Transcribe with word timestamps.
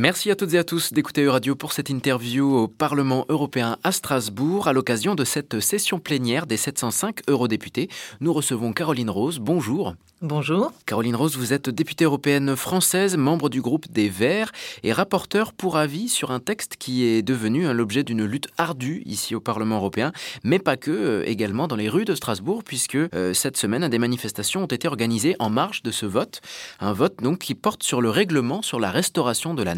Merci 0.00 0.30
à 0.30 0.34
toutes 0.34 0.54
et 0.54 0.58
à 0.58 0.64
tous 0.64 0.94
d'écouter 0.94 1.28
Radio 1.28 1.54
pour 1.54 1.74
cette 1.74 1.90
interview 1.90 2.56
au 2.56 2.68
Parlement 2.68 3.26
européen 3.28 3.76
à 3.84 3.92
Strasbourg. 3.92 4.66
À 4.66 4.72
l'occasion 4.72 5.14
de 5.14 5.24
cette 5.24 5.60
session 5.60 5.98
plénière 5.98 6.46
des 6.46 6.56
705 6.56 7.28
eurodéputés, 7.28 7.90
nous 8.20 8.32
recevons 8.32 8.72
Caroline 8.72 9.10
Rose. 9.10 9.40
Bonjour. 9.40 9.94
Bonjour. 10.22 10.70
Caroline 10.84 11.16
Rose, 11.16 11.38
vous 11.38 11.54
êtes 11.54 11.70
députée 11.70 12.04
européenne 12.04 12.54
française, 12.54 13.16
membre 13.16 13.48
du 13.48 13.62
groupe 13.62 13.90
des 13.90 14.10
Verts 14.10 14.52
et 14.82 14.92
rapporteur 14.92 15.54
pour 15.54 15.78
avis 15.78 16.10
sur 16.10 16.30
un 16.30 16.40
texte 16.40 16.76
qui 16.78 17.06
est 17.06 17.22
devenu 17.22 17.72
l'objet 17.72 18.04
d'une 18.04 18.26
lutte 18.26 18.48
ardue 18.58 19.02
ici 19.06 19.34
au 19.34 19.40
Parlement 19.40 19.76
européen, 19.76 20.12
mais 20.44 20.58
pas 20.58 20.76
que, 20.76 20.90
euh, 20.90 21.24
également 21.26 21.68
dans 21.68 21.76
les 21.76 21.88
rues 21.88 22.04
de 22.04 22.14
Strasbourg, 22.14 22.64
puisque 22.64 22.96
euh, 22.96 23.32
cette 23.32 23.56
semaine, 23.56 23.88
des 23.88 23.98
manifestations 23.98 24.64
ont 24.64 24.66
été 24.66 24.88
organisées 24.88 25.36
en 25.38 25.48
marge 25.48 25.82
de 25.82 25.90
ce 25.90 26.04
vote. 26.04 26.42
Un 26.80 26.92
vote 26.92 27.22
donc 27.22 27.38
qui 27.38 27.54
porte 27.54 27.82
sur 27.82 28.02
le 28.02 28.10
règlement 28.10 28.60
sur 28.60 28.78
la 28.78 28.90
restauration 28.90 29.54
de 29.54 29.62
la 29.62 29.74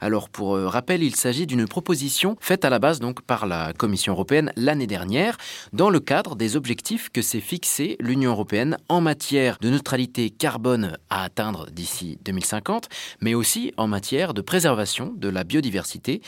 Alors 0.00 0.28
pour 0.28 0.56
euh, 0.56 0.68
rappel, 0.68 1.02
il 1.02 1.14
s'agit 1.14 1.46
d'une 1.46 1.66
proposition 1.66 2.36
faite 2.40 2.64
à 2.64 2.70
la 2.70 2.78
base 2.78 3.00
donc 3.00 3.22
par 3.22 3.46
la 3.46 3.72
Commission 3.72 4.12
européenne 4.12 4.52
l'année 4.56 4.86
dernière, 4.86 5.36
dans 5.72 5.90
le 5.90 6.00
cadre 6.00 6.36
des 6.36 6.56
objectifs 6.56 7.10
que 7.10 7.22
s'est 7.22 7.40
fixé 7.40 7.96
l'Union 8.00 8.32
européenne 8.32 8.76
en 8.88 9.00
matière 9.00 9.58
de 9.60 9.70
neutralité 9.70 10.30
carbone 10.30 10.96
à 11.10 11.24
atteindre 11.24 11.70
d'ici 11.70 12.18
2050, 12.24 12.88
mais 13.20 13.34
aussi 13.34 13.72
en 13.76 13.86
matière 13.86 14.34
de 14.34 14.40
préservation 14.40 15.12
de 15.16 15.28
la 15.28 15.44
biodiversité 15.44 16.22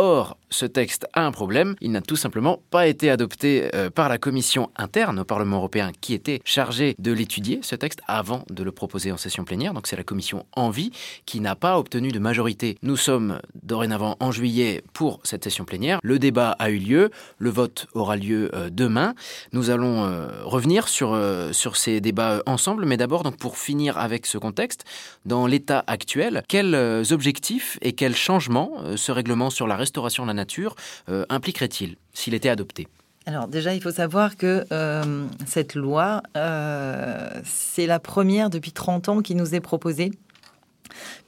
Or, 0.00 0.36
ce 0.48 0.64
texte 0.64 1.08
a 1.12 1.26
un 1.26 1.32
problème, 1.32 1.74
il 1.80 1.90
n'a 1.90 2.00
tout 2.00 2.14
simplement 2.14 2.60
pas 2.70 2.86
été 2.86 3.10
adopté 3.10 3.68
euh, 3.74 3.90
par 3.90 4.08
la 4.08 4.16
commission 4.16 4.70
interne 4.76 5.18
au 5.18 5.24
Parlement 5.24 5.56
européen 5.56 5.90
qui 6.00 6.14
était 6.14 6.40
chargée 6.44 6.94
de 7.00 7.10
l'étudier, 7.10 7.58
ce 7.62 7.74
texte, 7.74 8.00
avant 8.06 8.44
de 8.48 8.62
le 8.62 8.70
proposer 8.70 9.10
en 9.10 9.16
session 9.16 9.44
plénière. 9.44 9.74
Donc 9.74 9.88
c'est 9.88 9.96
la 9.96 10.04
commission 10.04 10.46
Envie 10.52 10.92
qui 11.26 11.40
n'a 11.40 11.56
pas 11.56 11.80
obtenu 11.80 12.12
de 12.12 12.20
majorité. 12.20 12.78
Nous 12.82 12.96
sommes 12.96 13.40
dorénavant 13.64 14.16
en 14.20 14.30
juillet 14.30 14.84
pour 14.92 15.18
cette 15.24 15.42
session 15.42 15.64
plénière. 15.64 15.98
Le 16.04 16.20
débat 16.20 16.52
a 16.60 16.70
eu 16.70 16.78
lieu, 16.78 17.10
le 17.38 17.50
vote 17.50 17.88
aura 17.92 18.14
lieu 18.14 18.50
euh, 18.54 18.70
demain. 18.70 19.14
Nous 19.52 19.70
allons 19.70 20.04
euh, 20.04 20.28
revenir 20.44 20.86
sur, 20.86 21.20
sur 21.50 21.76
ces 21.76 22.00
débats 22.00 22.40
ensemble, 22.46 22.84
mais 22.84 22.96
d'abord, 22.96 23.24
donc 23.24 23.36
pour 23.36 23.58
finir 23.58 23.98
avec 23.98 24.26
ce 24.26 24.38
contexte, 24.38 24.84
dans 25.26 25.48
l'état 25.48 25.82
actuel, 25.88 26.44
quels 26.46 27.02
objectifs 27.10 27.78
et 27.82 27.94
quels 27.94 28.14
changements 28.14 28.70
ce 28.94 29.10
règlement 29.10 29.50
sur 29.50 29.66
la 29.66 29.76
restauration 29.88 30.24
de 30.24 30.28
la 30.28 30.34
nature 30.34 30.74
euh, 31.08 31.24
impliquerait-il 31.28 31.96
s'il 32.12 32.34
était 32.34 32.48
adopté? 32.48 32.88
Alors 33.26 33.46
déjà, 33.46 33.74
il 33.74 33.82
faut 33.82 33.90
savoir 33.90 34.36
que 34.36 34.64
euh, 34.72 35.26
cette 35.46 35.74
loi, 35.74 36.22
euh, 36.36 37.28
c'est 37.44 37.86
la 37.86 37.98
première 37.98 38.48
depuis 38.48 38.72
30 38.72 39.08
ans 39.08 39.20
qui 39.20 39.34
nous 39.34 39.54
est 39.54 39.60
proposée 39.60 40.12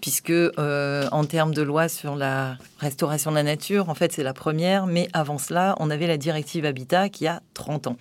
puisque 0.00 0.32
en 0.32 1.24
termes 1.26 1.54
de 1.54 1.62
loi 1.62 1.88
sur 1.88 2.16
la 2.16 2.56
restauration 2.78 3.30
de 3.30 3.36
la 3.36 3.42
nature, 3.42 3.88
en 3.90 3.94
fait, 3.94 4.10
c'est 4.10 4.22
la 4.22 4.32
première, 4.32 4.86
mais 4.86 5.08
avant 5.12 5.36
cela, 5.36 5.76
on 5.78 5.90
avait 5.90 6.06
la 6.06 6.16
directive 6.16 6.64
Habitat 6.64 7.10
qui 7.10 7.26
a 7.26 7.42
30 7.52 7.88
ans. 7.88 7.96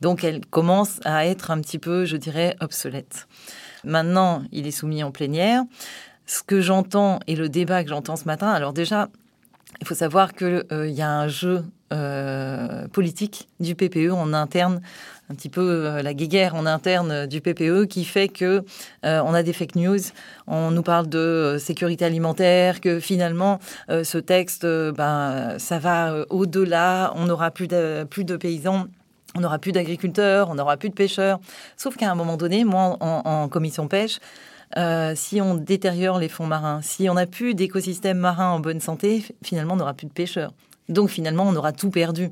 Donc, 0.00 0.22
elle 0.22 0.46
commence 0.46 1.00
à 1.04 1.26
être 1.26 1.50
un 1.50 1.60
petit 1.60 1.80
peu, 1.80 2.04
je 2.04 2.16
dirais, 2.16 2.56
obsolète. 2.60 3.26
Maintenant, 3.84 4.42
il 4.52 4.66
est 4.66 4.70
soumis 4.70 5.02
en 5.02 5.10
plénière. 5.10 5.64
Ce 6.26 6.42
que 6.42 6.60
j'entends 6.60 7.20
et 7.26 7.36
le 7.36 7.48
débat 7.48 7.84
que 7.84 7.90
j'entends 7.90 8.16
ce 8.16 8.24
matin, 8.24 8.48
alors 8.48 8.72
déjà, 8.72 9.08
il 9.80 9.86
faut 9.86 9.94
savoir 9.94 10.34
qu'il 10.34 10.64
euh, 10.72 10.88
y 10.88 11.02
a 11.02 11.10
un 11.10 11.28
jeu 11.28 11.64
euh, 11.92 12.88
politique 12.88 13.48
du 13.60 13.74
PPE 13.74 14.10
en 14.10 14.32
interne, 14.32 14.80
un 15.30 15.34
petit 15.34 15.48
peu 15.48 15.60
euh, 15.60 16.02
la 16.02 16.14
guéguerre 16.14 16.54
en 16.54 16.66
interne 16.66 17.26
du 17.26 17.40
PPE 17.40 17.86
qui 17.86 18.04
fait 18.04 18.28
que 18.28 18.64
on 19.02 19.34
a 19.34 19.42
des 19.42 19.52
fake 19.52 19.76
news. 19.76 20.00
On 20.46 20.70
nous 20.70 20.82
parle 20.82 21.08
de 21.08 21.56
sécurité 21.58 22.04
alimentaire, 22.04 22.80
que 22.80 23.00
finalement 23.00 23.58
ce 23.88 24.18
texte, 24.18 24.64
ben 24.64 25.58
ça 25.58 25.78
va 25.78 26.24
au-delà. 26.30 27.12
On 27.16 27.26
n'aura 27.26 27.50
plus 27.50 27.68
de, 27.68 28.36
paysans. 28.36 28.86
On 29.36 29.40
n'aura 29.40 29.58
plus 29.58 29.72
d'agriculteurs, 29.72 30.48
on 30.50 30.54
n'aura 30.54 30.76
plus 30.76 30.90
de 30.90 30.94
pêcheurs. 30.94 31.40
Sauf 31.76 31.96
qu'à 31.96 32.10
un 32.10 32.14
moment 32.14 32.36
donné, 32.36 32.64
moi, 32.64 32.96
en 33.00 33.48
commission 33.48 33.88
pêche, 33.88 34.20
euh, 34.76 35.14
si 35.14 35.40
on 35.40 35.54
détériore 35.54 36.18
les 36.18 36.28
fonds 36.28 36.46
marins, 36.46 36.80
si 36.82 37.08
on 37.08 37.14
n'a 37.14 37.26
plus 37.26 37.54
d'écosystèmes 37.54 38.18
marins 38.18 38.50
en 38.50 38.60
bonne 38.60 38.80
santé, 38.80 39.24
finalement, 39.42 39.74
on 39.74 39.76
n'aura 39.76 39.94
plus 39.94 40.06
de 40.06 40.12
pêcheurs. 40.12 40.52
Donc 40.88 41.10
finalement, 41.10 41.44
on 41.44 41.56
aura 41.56 41.72
tout 41.72 41.90
perdu. 41.90 42.30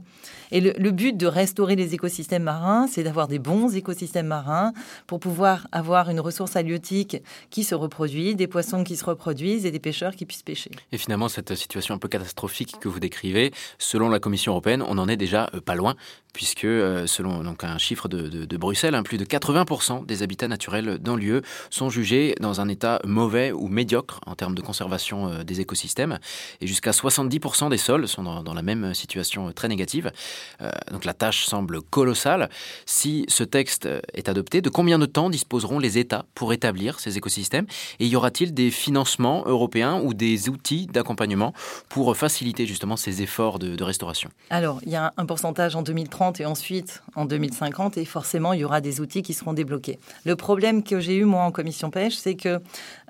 Et 0.52 0.60
le, 0.60 0.90
but 0.90 1.16
de 1.16 1.26
restaurer 1.26 1.76
les 1.76 1.94
écosystèmes 1.94 2.42
marins, 2.42 2.86
c'est 2.86 3.02
d'avoir 3.02 3.26
des 3.26 3.38
bons 3.38 3.74
écosystèmes 3.74 4.26
marins 4.26 4.74
pour 5.06 5.18
pouvoir 5.18 5.66
avoir 5.72 6.10
une 6.10 6.20
ressource 6.20 6.56
halieutique 6.56 7.16
qui 7.48 7.64
se 7.64 7.74
reproduit, 7.74 8.34
des 8.34 8.46
poissons 8.46 8.84
qui 8.84 8.96
se 8.96 9.04
reproduisent 9.04 9.64
et 9.64 9.70
des 9.70 9.78
pêcheurs 9.78 10.14
qui 10.14 10.26
puissent 10.26 10.42
pêcher. 10.42 10.70
Et 10.92 10.98
finalement, 10.98 11.30
cette 11.30 11.54
situation 11.54 11.94
un 11.94 11.98
peu 11.98 12.08
catastrophique 12.08 12.78
que 12.78 12.88
vous 12.88 13.00
décrivez, 13.00 13.50
selon 13.78 14.10
la 14.10 14.20
Commission 14.20 14.52
européenne, 14.52 14.84
on 14.86 14.96
n'en 14.96 15.08
est 15.08 15.16
déjà 15.16 15.48
euh, 15.54 15.62
pas 15.62 15.74
loin, 15.74 15.96
puisque 16.34 16.64
euh, 16.64 17.06
selon 17.06 17.42
donc 17.42 17.64
un 17.64 17.78
chiffre 17.78 18.08
de, 18.08 18.56
Bruxelles, 18.58 18.94
hein, 18.94 19.02
plus 19.02 19.16
de 19.16 19.24
80% 19.24 20.04
des 20.04 20.22
habitats 20.22 20.48
naturels 20.48 20.98
dans 20.98 21.16
l'UE 21.16 21.40
sont 21.70 21.88
jugés 21.88 22.34
dans 22.40 22.60
un 22.60 22.68
état 22.68 23.00
mauvais 23.04 23.52
ou 23.52 23.68
médiocre 23.68 24.20
en 24.26 24.34
termes 24.34 24.54
de 24.54 24.60
conservation 24.60 25.28
euh, 25.28 25.44
des 25.44 25.62
écosystèmes, 25.62 26.18
et 26.60 26.66
jusqu'à 26.66 26.90
70% 26.90 27.70
des 27.70 27.78
sols 27.78 28.06
sont 28.06 28.42
dans 28.42 28.54
la 28.54 28.62
même 28.62 28.92
situation 28.92 29.50
très 29.52 29.68
négative. 29.68 30.12
Euh, 30.60 30.70
donc 30.90 31.04
la 31.04 31.14
tâche 31.14 31.44
semble 31.46 31.82
colossale. 31.82 32.48
Si 32.86 33.24
ce 33.28 33.44
texte 33.44 33.88
est 34.14 34.28
adopté, 34.28 34.60
de 34.60 34.68
combien 34.68 34.98
de 34.98 35.06
temps 35.06 35.30
disposeront 35.30 35.78
les 35.78 35.98
États 35.98 36.24
pour 36.34 36.52
établir 36.52 37.00
ces 37.00 37.18
écosystèmes? 37.18 37.66
Et 38.00 38.06
y 38.06 38.16
aura-t-il 38.16 38.54
des 38.54 38.70
financements 38.70 39.44
européens 39.46 40.00
ou 40.02 40.14
des 40.14 40.48
outils 40.48 40.86
d'accompagnement 40.86 41.52
pour 41.88 42.16
faciliter 42.16 42.66
justement 42.66 42.96
ces 42.96 43.22
efforts 43.22 43.58
de, 43.58 43.82
restauration? 43.82 44.30
Alors, 44.50 44.80
il 44.86 44.92
y 44.92 44.96
a 44.96 45.12
un 45.16 45.26
pourcentage 45.26 45.74
en 45.74 45.82
2030 45.82 46.40
et 46.40 46.46
ensuite 46.46 47.02
en 47.16 47.24
2050 47.24 47.98
et 47.98 48.04
forcément, 48.04 48.52
il 48.52 48.60
y 48.60 48.64
aura 48.64 48.80
des 48.80 49.00
outils 49.00 49.22
qui 49.22 49.34
seront 49.34 49.52
débloqués. 49.52 49.98
Le 50.24 50.36
problème 50.36 50.82
que 50.82 51.00
j'ai 51.00 51.16
eu 51.16 51.24
moi 51.24 51.42
en 51.42 51.50
commission 51.50 51.90
pêche, 51.90 52.14
c'est 52.14 52.36
que 52.36 52.60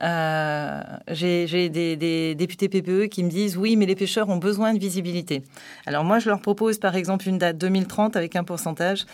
euh, 0.03 0.83
j'ai 1.09 1.69
des 1.69 2.35
députés 2.35 2.69
PPE 2.69 3.09
qui 3.09 3.23
me 3.23 3.31
disent 3.31 3.57
oui, 3.57 3.77
mais 3.77 3.87
les 3.87 3.95
pêcheurs 3.95 4.29
ont 4.29 4.39
besoin 4.39 4.73
de 4.75 4.79
visibilité. 4.79 5.43
Alors 5.87 6.05
moi, 6.05 6.19
je 6.19 6.29
leur 6.29 6.41
propose 6.41 6.79
par 6.79 6.97
exemple 6.97 7.22
une 7.27 7.39
date 7.39 7.59
2030 7.59 8.17
avec 8.17 8.37
un 8.37 8.45
pourcentage, 8.45 9.07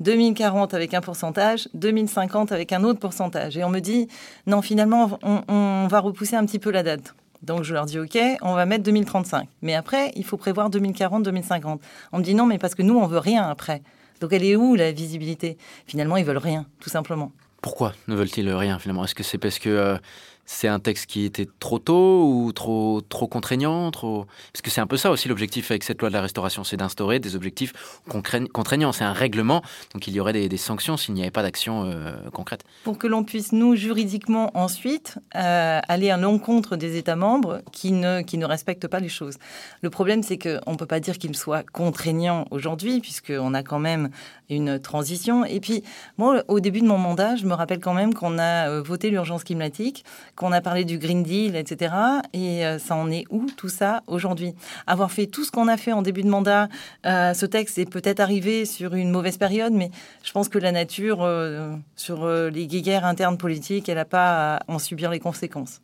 2040 0.00 0.74
avec 0.74 0.94
un 0.94 1.00
pourcentage, 1.00 1.68
2050 1.74 2.52
avec 2.52 2.72
un 2.72 2.84
autre 2.84 3.00
pourcentage. 3.00 3.56
Et 3.56 3.64
on 3.64 3.70
me 3.70 3.80
dit, 3.80 4.08
non, 4.46 4.62
finalement, 4.62 5.18
on, 5.22 5.86
va 5.88 6.00
repousser 6.00 6.36
un 6.36 6.44
petit 6.44 6.58
peu 6.58 6.70
la 6.70 6.82
date. 6.82 7.14
Donc 7.42 7.62
je 7.62 7.72
leur 7.72 7.86
dis, 7.86 7.98
OK, 7.98 8.18
on 8.42 8.54
va 8.54 8.66
mettre 8.66 8.84
2035. 8.84 9.48
Mais 9.62 9.74
après, 9.74 10.12
il 10.16 10.24
faut 10.24 10.36
prévoir 10.36 10.70
2040, 10.70 11.22
2050. 11.22 11.80
On 12.12 12.18
me 12.18 12.22
dit, 12.22 12.34
non, 12.34 12.46
mais 12.46 12.58
parce 12.58 12.74
que 12.74 12.82
nous, 12.82 12.96
on 12.96 13.06
veut 13.06 13.18
rien 13.18 13.48
après. 13.48 13.82
Donc 14.20 14.32
elle 14.32 14.44
est 14.44 14.56
où 14.56 14.74
la 14.74 14.92
visibilité? 14.92 15.58
Finalement, 15.86 16.16
ils 16.16 16.24
veulent 16.24 16.38
rien, 16.38 16.66
tout 16.80 16.90
simplement. 16.90 17.32
Pourquoi 17.62 17.92
ne 18.08 18.14
veulent-ils 18.14 18.50
rien 18.50 18.78
finalement? 18.78 19.04
Est-ce 19.04 19.14
que 19.14 19.22
c'est 19.22 19.38
parce 19.38 19.58
que... 19.58 19.68
Euh, 19.70 19.98
c'est 20.46 20.68
un 20.68 20.78
texte 20.78 21.06
qui 21.06 21.24
était 21.24 21.48
trop 21.58 21.78
tôt 21.78 22.24
ou 22.24 22.52
trop, 22.52 23.00
trop 23.02 23.26
contraignant. 23.26 23.90
Parce 23.90 24.62
que 24.62 24.70
c'est 24.70 24.80
un 24.80 24.86
peu 24.86 24.96
ça 24.96 25.10
aussi 25.10 25.28
l'objectif 25.28 25.70
avec 25.70 25.82
cette 25.82 26.00
loi 26.00 26.08
de 26.08 26.14
la 26.14 26.22
restauration, 26.22 26.64
c'est 26.64 26.76
d'instaurer 26.76 27.18
des 27.18 27.34
objectifs 27.36 27.72
contraignants. 28.08 28.92
C'est 28.92 29.04
un 29.04 29.12
règlement, 29.12 29.62
donc 29.92 30.06
il 30.06 30.14
y 30.14 30.20
aurait 30.20 30.32
des, 30.32 30.56
sanctions 30.56 30.96
s'il 30.96 31.14
n'y 31.14 31.20
avait 31.22 31.30
pas 31.30 31.42
d'action 31.42 31.84
euh, 31.84 32.12
concrète. 32.32 32.64
Pour 32.84 32.96
que 32.96 33.06
l'on 33.06 33.24
puisse, 33.24 33.52
nous, 33.52 33.76
juridiquement, 33.76 34.50
ensuite, 34.56 35.18
euh, 35.34 35.80
aller 35.86 36.10
à 36.10 36.16
l'encontre 36.16 36.76
des 36.76 36.96
États 36.96 37.16
membres 37.16 37.60
qui 37.72 37.92
ne, 37.92 38.22
qui 38.22 38.38
ne 38.38 38.46
respectent 38.46 38.88
pas 38.88 39.00
les 39.00 39.08
choses. 39.08 39.36
Le 39.82 39.90
problème, 39.90 40.22
c'est 40.22 40.38
qu'on 40.38 40.72
ne 40.72 40.76
peut 40.76 40.86
pas 40.86 41.00
dire 41.00 41.18
qu'il 41.18 41.36
soit 41.36 41.64
contraignant 41.72 42.46
aujourd'hui, 42.50 43.00
puisqu'on 43.00 43.52
a 43.52 43.62
quand 43.62 43.80
même 43.80 44.10
une 44.48 44.78
transition. 44.78 45.44
Et 45.44 45.60
puis, 45.60 45.82
moi, 46.18 46.42
au 46.48 46.60
début 46.60 46.80
de 46.80 46.86
mon 46.86 46.98
mandat, 46.98 47.36
je 47.36 47.46
me 47.46 47.54
rappelle 47.54 47.80
quand 47.80 47.94
même 47.94 48.14
qu'on 48.14 48.38
a 48.38 48.68
euh, 48.68 48.82
voté 48.82 49.10
l'urgence 49.10 49.44
climatique 49.44 50.04
qu'on 50.36 50.52
a 50.52 50.60
parlé 50.60 50.84
du 50.84 50.98
Green 50.98 51.22
Deal, 51.22 51.56
etc. 51.56 51.94
Et 52.32 52.64
euh, 52.64 52.78
ça 52.78 52.94
en 52.94 53.10
est 53.10 53.24
où 53.30 53.46
tout 53.56 53.68
ça 53.68 54.02
aujourd'hui? 54.06 54.54
Avoir 54.86 55.10
fait 55.10 55.26
tout 55.26 55.44
ce 55.44 55.50
qu'on 55.50 55.66
a 55.66 55.76
fait 55.76 55.92
en 55.92 56.02
début 56.02 56.22
de 56.22 56.28
mandat, 56.28 56.68
euh, 57.06 57.34
ce 57.34 57.46
texte 57.46 57.78
est 57.78 57.90
peut-être 57.90 58.20
arrivé 58.20 58.64
sur 58.64 58.94
une 58.94 59.10
mauvaise 59.10 59.38
période, 59.38 59.72
mais 59.72 59.90
je 60.22 60.32
pense 60.32 60.48
que 60.48 60.58
la 60.58 60.72
nature, 60.72 61.22
euh, 61.22 61.74
sur 61.96 62.28
les 62.28 62.66
guerres 62.66 63.06
internes 63.06 63.38
politiques, 63.38 63.88
elle 63.88 63.96
n'a 63.96 64.04
pas 64.04 64.56
à 64.56 64.62
en 64.68 64.78
subir 64.78 65.10
les 65.10 65.20
conséquences. 65.20 65.80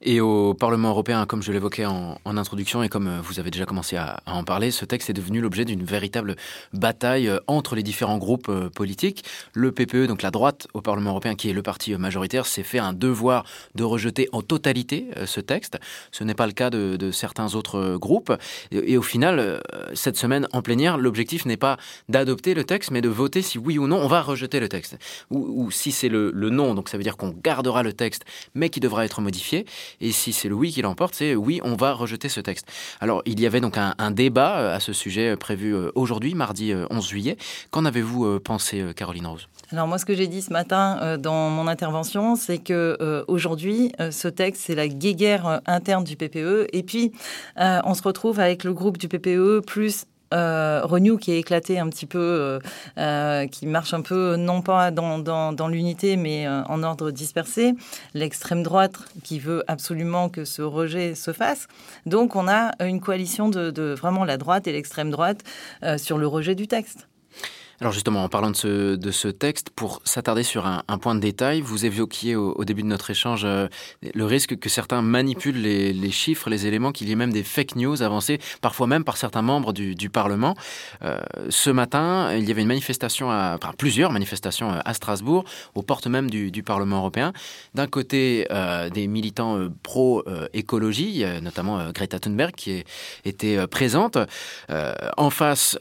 Et 0.00 0.20
au 0.20 0.54
Parlement 0.54 0.90
européen, 0.90 1.26
comme 1.26 1.42
je 1.42 1.50
l'évoquais 1.50 1.84
en, 1.84 2.18
introduction 2.24 2.84
et 2.84 2.88
comme 2.88 3.08
euh, 3.08 3.20
vous 3.20 3.40
avez 3.40 3.50
déjà 3.50 3.66
commencé 3.66 3.96
à, 3.96 4.20
en 4.26 4.44
parler, 4.44 4.70
ce 4.70 4.84
texte 4.84 5.10
est 5.10 5.12
devenu 5.12 5.40
l'objet 5.40 5.64
d'une 5.64 5.82
véritable 5.82 6.36
bataille 6.72 7.28
euh, 7.28 7.40
entre 7.48 7.74
les 7.74 7.82
différents 7.82 8.18
groupes 8.18 8.48
euh, 8.48 8.70
politiques. 8.70 9.24
Le 9.54 9.72
PPE, 9.72 10.06
donc 10.06 10.22
la 10.22 10.30
droite 10.30 10.68
au 10.72 10.82
Parlement 10.82 11.10
européen, 11.10 11.34
qui 11.34 11.50
est 11.50 11.52
le 11.52 11.62
parti 11.62 11.96
majoritaire, 11.96 12.46
s'est 12.46 12.62
fait 12.62 12.78
un 12.78 12.92
devoir 12.92 13.44
de 13.74 13.82
rejeter 13.82 14.28
en 14.30 14.40
totalité 14.40 15.08
ce 15.26 15.40
texte. 15.40 15.78
Ce 16.12 16.22
n'est 16.22 16.34
pas 16.34 16.46
le 16.46 16.52
cas 16.52 16.70
de, 16.70 17.10
certains 17.10 17.56
autres 17.56 17.96
groupes. 17.96 18.32
Et, 18.70 18.96
au 18.96 19.02
final, 19.02 19.60
cette 19.94 20.16
semaine 20.16 20.46
en 20.52 20.62
plénière, 20.62 20.98
l'objectif 20.98 21.44
n'est 21.46 21.56
pas 21.56 21.76
d'adopter 22.08 22.54
le 22.54 22.64
texte, 22.64 22.90
mais 22.90 23.00
de 23.00 23.08
voter 23.08 23.42
si 23.42 23.58
oui 23.58 23.78
ou 23.78 23.86
non 23.86 23.98
on 23.98 24.08
va 24.08 24.22
rejeter 24.22 24.60
le 24.60 24.68
texte. 24.68 24.98
Ou, 25.30 25.70
si 25.70 25.90
c'est 25.92 26.08
le, 26.08 26.30
le 26.32 26.50
non, 26.50 26.74
donc 26.74 26.88
ça 26.88 26.96
veut 26.96 27.02
dire 27.02 27.16
qu'on 27.16 27.30
gardera 27.30 27.82
le 27.82 27.92
texte, 27.92 28.24
mais 28.54 28.70
qui 28.70 28.80
devra 28.80 29.04
être 29.04 29.20
modifié. 29.20 29.66
Et 30.00 30.12
si 30.12 30.32
c'est 30.32 30.48
le 30.48 30.54
oui 30.54 30.72
qui 30.72 30.82
l'emporte, 30.82 31.14
c'est 31.14 31.34
oui, 31.34 31.60
on 31.64 31.74
va 31.74 31.92
rejeter 31.92 32.28
ce 32.28 32.40
texte. 32.40 32.66
Alors, 33.00 33.22
il 33.26 33.40
y 33.40 33.46
avait 33.46 33.60
donc 33.60 33.76
un, 33.78 34.10
débat 34.10 34.58
euh, 34.58 34.76
à 34.76 34.80
ce 34.80 34.92
sujet 34.92 35.30
euh, 35.30 35.36
prévu 35.36 35.74
euh, 35.74 35.90
aujourd'hui, 35.94 36.34
mardi 36.34 36.72
11 36.90 37.06
juillet. 37.06 37.36
Qu'en 37.70 37.84
avez-vous 37.84 38.40
pensé, 38.40 38.84
Caroline 38.96 39.26
Rose? 39.26 39.48
Alors 39.70 39.86
moi, 39.86 39.98
ce 39.98 40.04
que 40.04 40.14
j'ai 40.14 40.26
dit 40.26 40.42
ce 40.42 40.52
matin 40.52 41.18
dans 41.18 41.50
mon 41.50 41.66
intervention, 41.66 42.36
c'est 42.36 42.58
que 42.58 43.24
aujourd'hui, 43.28 43.92
ce 44.10 44.28
texte, 44.28 44.62
c'est 44.66 44.74
la 44.74 44.88
guéguerre 44.88 45.60
interne 45.66 46.04
du 46.04 46.16
PPE, 46.16 46.68
et 46.72 46.82
puis 46.82 47.12
on 47.56 47.94
se 47.94 48.02
retrouve 48.02 48.40
avec 48.40 48.64
le 48.64 48.72
groupe 48.72 48.98
du 48.98 49.08
PPE 49.08 49.60
plus 49.66 50.06
euh, 50.34 50.80
Renew 50.84 51.18
qui 51.18 51.32
est 51.32 51.38
éclaté 51.38 51.78
un 51.78 51.88
petit 51.88 52.06
peu, 52.06 52.18
euh, 52.18 52.58
euh, 52.98 53.46
qui 53.46 53.66
marche 53.66 53.94
un 53.94 54.02
peu 54.02 54.36
non 54.36 54.62
pas 54.62 54.90
dans, 54.90 55.18
dans, 55.18 55.68
l'unité 55.68 56.16
mais 56.16 56.48
en 56.48 56.82
ordre 56.82 57.10
dispersé, 57.10 57.74
l'extrême 58.14 58.62
droite 58.62 58.94
qui 59.22 59.38
veut 59.38 59.64
absolument 59.66 60.28
que 60.28 60.44
ce 60.44 60.62
rejet 60.62 61.14
se 61.14 61.32
fasse. 61.32 61.66
Donc 62.06 62.36
on 62.36 62.48
a 62.48 62.72
une 62.84 63.00
coalition 63.00 63.48
de 63.48 63.94
vraiment 63.94 64.24
la 64.24 64.36
droite 64.36 64.66
et 64.66 64.72
l'extrême 64.72 65.10
droite 65.10 65.42
sur 65.96 66.18
le 66.18 66.26
rejet 66.26 66.54
du 66.54 66.68
texte. 66.68 67.08
Alors 67.80 67.92
justement, 67.92 68.24
en 68.24 68.28
parlant 68.28 68.50
de 68.50 68.56
ce, 68.56 68.96
de 68.96 69.10
ce 69.12 69.28
texte, 69.28 69.70
pour 69.70 70.02
s'attarder 70.04 70.42
sur 70.42 70.66
un, 70.66 70.82
point 70.98 71.14
de 71.14 71.20
détail, 71.20 71.60
vous 71.60 71.86
évoquiez 71.86 72.34
au, 72.34 72.64
début 72.64 72.82
de 72.82 72.88
notre 72.88 73.10
échange 73.10 73.42
euh, 73.44 73.68
le 74.14 74.24
risque 74.24 74.58
que 74.58 74.68
certains 74.68 75.00
manipulent 75.00 75.62
les, 75.62 76.10
chiffres, 76.10 76.50
les 76.50 76.66
éléments, 76.66 76.90
qu'il 76.90 77.08
y 77.08 77.12
ait 77.12 77.16
même 77.16 77.32
des 77.32 77.44
fake 77.44 77.76
news 77.76 78.02
avancées, 78.02 78.40
parfois 78.60 78.88
même 78.88 79.04
par 79.04 79.16
certains 79.16 79.42
membres 79.42 79.72
du, 79.72 80.10
Parlement. 80.10 80.56
Euh, 81.04 81.20
ce 81.50 81.70
matin, 81.70 82.34
il 82.34 82.48
y 82.48 82.50
avait 82.50 82.62
une 82.62 82.68
manifestation, 82.68 83.28
enfin, 83.28 83.72
plusieurs 83.76 84.10
manifestations 84.10 84.72
euh, 84.72 84.80
à 84.84 84.94
Strasbourg, 84.94 85.44
aux 85.74 85.82
portes 85.82 86.08
même 86.08 86.30
du, 86.30 86.62
Parlement 86.64 86.98
européen. 86.98 87.32
D'un 87.74 87.86
côté, 87.86 88.46
des 88.92 89.06
militants 89.06 89.68
pro-écologie, 89.82 91.24
notamment 91.40 91.92
Greta 91.92 92.18
Thunberg, 92.18 92.52
qui 92.56 92.82
était 93.24 93.64
présente. 93.68 94.18
en 95.16 95.30
face, 95.30 95.78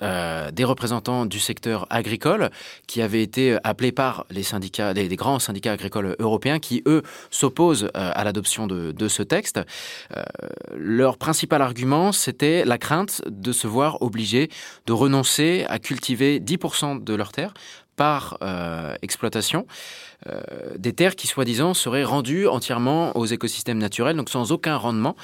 des 0.54 0.64
représentants 0.64 1.26
du 1.26 1.40
secteur 1.40 1.87
agricole 1.90 2.50
qui 2.88 3.02
avait 3.02 3.22
été 3.22 3.58
appelé 3.64 3.92
par 3.92 4.26
les 4.30 4.44
syndicats, 4.44 4.94
des, 4.94 5.08
grands 5.16 5.40
syndicats 5.40 5.74
agricoles 5.74 6.16
européens 6.20 6.60
qui, 6.60 6.84
eux, 6.86 7.02
s'opposent 7.30 7.86
euh, 7.86 7.90
à 7.94 8.24
l'adoption 8.24 8.68
de, 8.68 9.08
ce 9.08 9.24
texte. 9.24 9.60
Euh, 10.16 10.24
leur 10.76 11.18
principal 11.18 11.62
argument, 11.62 12.12
c'était 12.12 12.66
la 12.66 12.78
crainte 12.78 13.22
de 13.28 13.52
se 13.52 13.68
voir 13.68 14.02
obligés 14.02 14.50
de 14.86 14.94
renoncer 14.94 15.66
à 15.70 15.80
cultiver 15.80 16.40
10% 16.40 17.04
de 17.04 17.14
leurs 17.14 17.32
terres 17.32 17.54
par 17.98 18.38
euh, 18.42 18.96
exploitation. 19.02 19.66
Euh, 20.26 20.42
des 20.78 20.94
terres 20.94 21.16
qui, 21.16 21.28
soi-disant, 21.28 21.76
seraient 21.76 22.04
rendues 22.04 22.48
entièrement 22.48 23.16
aux 23.16 23.28
écosystèmes 23.28 23.78
naturels, 23.78 24.16
donc 24.16 24.30
sans 24.30 24.52
aucun 24.52 24.76
rendement. 24.76 25.16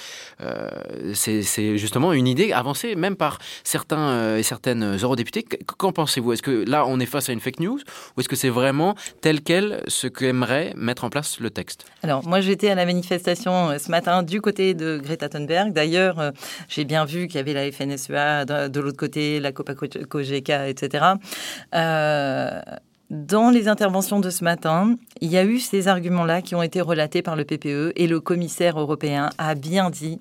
Euh, 0.42 0.70
c'est 1.14 1.78
justement 1.78 2.14
une 2.14 2.28
idée 2.28 2.52
avancée 2.52 2.96
même 2.96 3.16
par 3.16 3.40
certains 3.64 4.38
et 4.38 4.44
certaines 4.44 4.98
eurodéputés. 4.98 5.46
Qu'en 5.66 5.92
pensez-vous? 5.92 6.34
Est-ce 6.34 6.44
que 6.44 6.64
là, 6.68 6.86
on 6.88 7.00
est 7.00 7.08
face 7.08 7.30
à 7.30 7.34
une 7.34 7.40
fake 7.40 7.60
news? 7.60 7.80
Ou 8.16 8.20
est-ce 8.20 8.30
que 8.30 8.36
c'est 8.36 8.50
vraiment 8.50 8.96
tel 9.22 9.42
quel 9.42 9.84
ce 9.88 10.06
qu'aimerait 10.08 10.74
mettre 10.76 11.04
en 11.06 11.10
place 11.10 11.40
le 11.40 11.50
texte? 11.50 11.86
Alors, 12.04 12.26
moi, 12.28 12.42
j'étais 12.42 12.69
à 12.69 12.76
la 12.76 12.86
manifestation 12.86 13.78
ce 13.80 13.90
matin 13.90 14.22
du 14.22 14.42
côté 14.42 14.76
de 14.76 15.00
Greta 15.04 15.28
Thunberg. 15.28 15.74
D'ailleurs, 15.74 16.34
j'ai 16.69 16.86
bien 16.86 17.06
vu 17.06 17.28
qu'il 17.28 17.38
y 17.38 17.40
avait 17.40 17.54
la 17.54 17.72
FNSEA 17.72 18.46
de, 18.46 18.80
l'autre 18.80 18.98
côté, 18.98 19.40
la 19.40 19.52
Copa 19.52 19.74
Cogeca, 19.74 20.69
etc. 20.69 21.04
dans 23.10 23.51
les 23.51 23.68
interventions 23.68 24.19
de 24.19 24.30
ce 24.30 24.44
matin, 24.44 24.95
il 25.21 25.30
y 25.30 25.38
a 25.38 25.45
eu 25.45 25.60
ces 25.60 25.88
arguments-là 25.88 26.42
qui 26.42 26.56
ont 26.56 26.63
été 26.63 26.81
relatés 26.81 27.21
par 27.21 27.36
le 27.36 27.45
PPE 27.45 27.94
et 27.95 28.07
le 28.07 28.19
commissaire 28.19 28.80
européen 28.80 29.30
a 29.38 29.54
bien 29.56 29.89
dit 29.89 30.19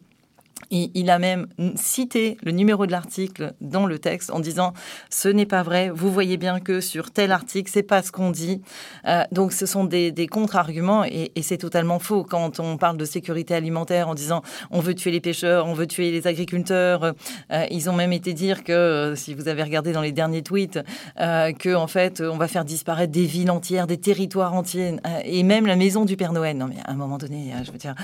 il, 0.70 1.10
a 1.10 1.18
même 1.18 1.46
cité 1.76 2.36
le 2.42 2.52
numéro 2.52 2.86
de 2.86 2.92
l'article 2.92 3.54
dans 3.60 3.86
le 3.86 3.98
texte 3.98 4.30
en 4.30 4.40
disant 4.40 4.72
ce 5.10 5.28
n'est 5.28 5.46
pas 5.46 5.62
vrai. 5.62 5.90
Vous 5.90 6.10
voyez 6.10 6.36
bien 6.36 6.60
que 6.60 6.80
sur 6.80 7.10
tel 7.10 7.32
article, 7.32 7.70
c'est 7.72 7.82
pas 7.82 8.02
ce 8.02 8.12
qu'on 8.12 8.30
dit. 8.30 8.62
Euh, 9.06 9.24
donc 9.32 9.52
ce 9.52 9.66
sont 9.66 9.84
des, 9.84 10.12
contre-arguments 10.30 11.04
et, 11.04 11.30
c'est 11.42 11.58
totalement 11.58 11.98
faux 11.98 12.24
quand 12.24 12.60
on 12.60 12.76
parle 12.76 12.96
de 12.96 13.04
sécurité 13.04 13.54
alimentaire 13.54 14.08
en 14.08 14.14
disant 14.14 14.42
on 14.70 14.80
veut 14.80 14.94
tuer 14.94 15.10
les 15.10 15.20
pêcheurs, 15.20 15.66
on 15.66 15.74
veut 15.74 15.86
tuer 15.86 16.10
les 16.10 16.26
agriculteurs. 16.26 17.14
Euh, 17.52 17.66
ils 17.70 17.90
ont 17.90 17.94
même 17.94 18.12
été 18.12 18.32
dire 18.32 18.64
que 18.64 18.72
euh, 18.72 19.16
si 19.16 19.34
vous 19.34 19.48
avez 19.48 19.62
regardé 19.62 19.92
dans 19.92 20.00
les 20.00 20.12
derniers 20.12 20.42
tweets 20.42 20.78
que 21.16 21.74
en 21.74 21.86
fait 21.86 22.20
on 22.20 22.36
va 22.36 22.48
faire 22.48 22.64
disparaître 22.64 23.12
des 23.12 23.24
villes 23.24 23.50
entières, 23.50 23.86
des 23.86 23.98
territoires 23.98 24.54
entiers 24.54 24.96
et 25.24 25.42
même 25.42 25.66
la 25.66 25.76
maison 25.76 26.04
du 26.04 26.16
Père 26.16 26.32
Noël. 26.32 26.56
Non 26.56 26.66
mais 26.66 26.76
à 26.84 26.92
un 26.92 26.96
moment 26.96 27.18
donné, 27.18 27.52
je 27.64 27.72
veux 27.72 27.78
dire, 27.78 27.94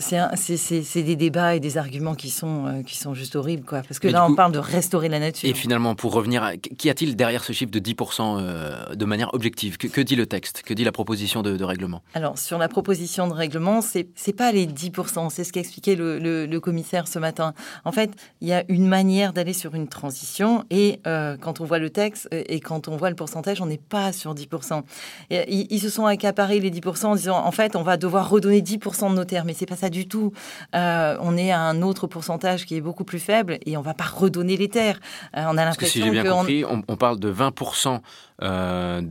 c'est 0.00 1.02
des 1.02 1.16
débats 1.16 1.54
et 1.54 1.60
des 1.60 1.78
arguments 1.78 2.14
qui 2.14 2.30
sont, 2.30 2.66
euh, 2.66 2.82
qui 2.82 2.96
sont 2.96 3.14
juste 3.14 3.36
horribles. 3.36 3.64
Quoi. 3.64 3.82
Parce 3.82 3.98
que 3.98 4.08
là, 4.08 4.26
on 4.26 4.34
parle 4.34 4.52
de 4.52 4.58
restaurer 4.58 5.08
la 5.08 5.18
nature. 5.18 5.48
Et 5.48 5.54
finalement, 5.54 5.94
pour 5.94 6.12
revenir, 6.12 6.52
qu'y 6.78 6.90
a-t-il 6.90 7.16
derrière 7.16 7.44
ce 7.44 7.52
chiffre 7.52 7.70
de 7.70 7.80
10% 7.80 8.38
euh, 8.38 8.94
de 8.94 9.04
manière 9.04 9.32
objective? 9.34 9.76
Que, 9.76 10.00
dit 10.00 10.16
le 10.16 10.26
texte? 10.26 10.62
Que 10.62 10.74
dit 10.74 10.84
la 10.84 10.92
proposition 10.92 11.42
de, 11.42 11.62
règlement? 11.64 12.02
Alors, 12.14 12.38
sur 12.38 12.58
la 12.58 12.68
proposition 12.68 13.26
de 13.26 13.32
règlement, 13.32 13.80
c'est 13.80 14.08
n'est 14.26 14.32
pas 14.32 14.52
les 14.52 14.66
10%, 14.66 15.30
c'est 15.30 15.44
ce 15.44 15.52
qu'expliquait 15.52 15.96
le, 15.96 16.18
le, 16.18 16.60
commissaire 16.60 17.08
ce 17.08 17.18
matin. 17.18 17.52
En 17.84 17.92
fait, 17.92 18.10
il 18.40 18.48
y 18.48 18.52
a 18.52 18.64
une 18.68 18.86
manière 18.86 19.32
d'aller 19.32 19.52
sur 19.52 19.74
une 19.74 19.88
transition 19.88 20.64
et 20.70 21.00
euh, 21.06 21.36
quand 21.38 21.60
on 21.60 21.64
voit 21.64 21.78
le 21.78 21.90
texte 21.90 22.28
et 22.30 22.60
quand 22.60 22.88
on 22.88 22.96
voit 22.96 23.10
le 23.10 23.16
pourcentage, 23.16 23.60
on 23.60 23.66
n'est 23.66 23.78
pas 23.78 24.12
sur 24.12 24.34
10%. 24.34 24.82
Et, 25.30 25.44
ils, 25.52 25.80
se 25.80 25.88
sont 25.88 26.06
accaparés 26.06 26.60
les 26.60 26.70
10% 26.70 27.06
en 27.06 27.14
disant, 27.16 27.44
en 27.44 27.50
fait, 27.50 27.76
on 27.76 27.82
va 27.82 27.96
devoir 27.96 28.30
redonner 28.30 28.60
10% 28.60 29.10
de 29.10 29.14
nos 29.14 29.24
terres, 29.24 29.44
mais 29.54 29.58
c'est 29.58 29.66
pas 29.66 29.76
ça 29.76 29.90
du 29.90 30.08
tout. 30.08 30.32
on 30.72 31.36
est 31.36 31.52
un 31.52 31.82
autre 31.82 32.06
pourcentage 32.06 32.66
qui 32.66 32.76
est 32.76 32.80
beaucoup 32.80 33.04
plus 33.04 33.18
faible 33.18 33.58
et 33.66 33.76
on 33.76 33.80
ne 33.80 33.84
va 33.84 33.94
pas 33.94 34.04
redonner 34.04 34.56
les 34.56 34.68
terres. 34.68 35.00
Euh, 35.36 35.44
on 35.46 35.56
a 35.56 35.64
l'impression 35.64 35.76
que 35.76 35.86
si 35.86 36.02
j'ai 36.02 36.10
bien 36.10 36.30
compris, 36.30 36.64
on, 36.64 36.96
parle 36.96 37.18
de 37.18 37.32
20% 37.32 38.00
euh, 38.42 39.02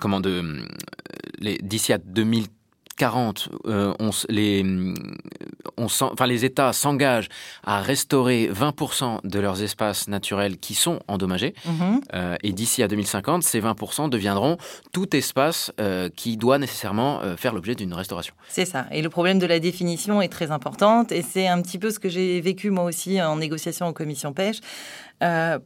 comment 0.00 0.20
de 0.20 0.64
d'ici 1.62 1.92
à 1.92 1.98
2000 1.98 2.46
40, 2.96 3.48
euh, 3.66 3.94
on, 3.98 4.10
les, 4.28 4.64
on, 5.76 5.86
enfin, 5.86 6.26
les 6.26 6.44
États 6.44 6.72
s'engagent 6.72 7.28
à 7.64 7.80
restaurer 7.80 8.50
20% 8.52 9.20
de 9.24 9.38
leurs 9.38 9.62
espaces 9.62 10.08
naturels 10.08 10.58
qui 10.58 10.74
sont 10.74 11.00
endommagés. 11.08 11.54
Mhm. 11.64 12.00
Euh, 12.14 12.36
et 12.42 12.52
d'ici 12.52 12.82
à 12.82 12.88
2050, 12.88 13.42
ces 13.42 13.60
20% 13.60 14.08
deviendront 14.08 14.56
tout 14.92 15.14
espace 15.16 15.72
euh, 15.80 16.08
qui 16.14 16.36
doit 16.36 16.58
nécessairement 16.58 17.20
faire 17.36 17.52
l'objet 17.52 17.74
d'une 17.74 17.94
restauration. 17.94 18.34
C'est 18.48 18.64
ça. 18.64 18.86
Et 18.90 19.02
le 19.02 19.08
problème 19.08 19.38
de 19.38 19.46
la 19.46 19.58
définition 19.58 20.20
est 20.22 20.28
très 20.28 20.50
important. 20.50 21.06
Et 21.10 21.22
c'est 21.22 21.48
un 21.48 21.60
petit 21.62 21.78
peu 21.78 21.90
ce 21.90 21.98
que 21.98 22.08
j'ai 22.08 22.40
vécu 22.40 22.70
moi 22.70 22.84
aussi 22.84 23.20
en 23.20 23.36
négociation 23.36 23.86
en 23.86 23.92
commission 23.92 24.32
pêche. 24.32 24.60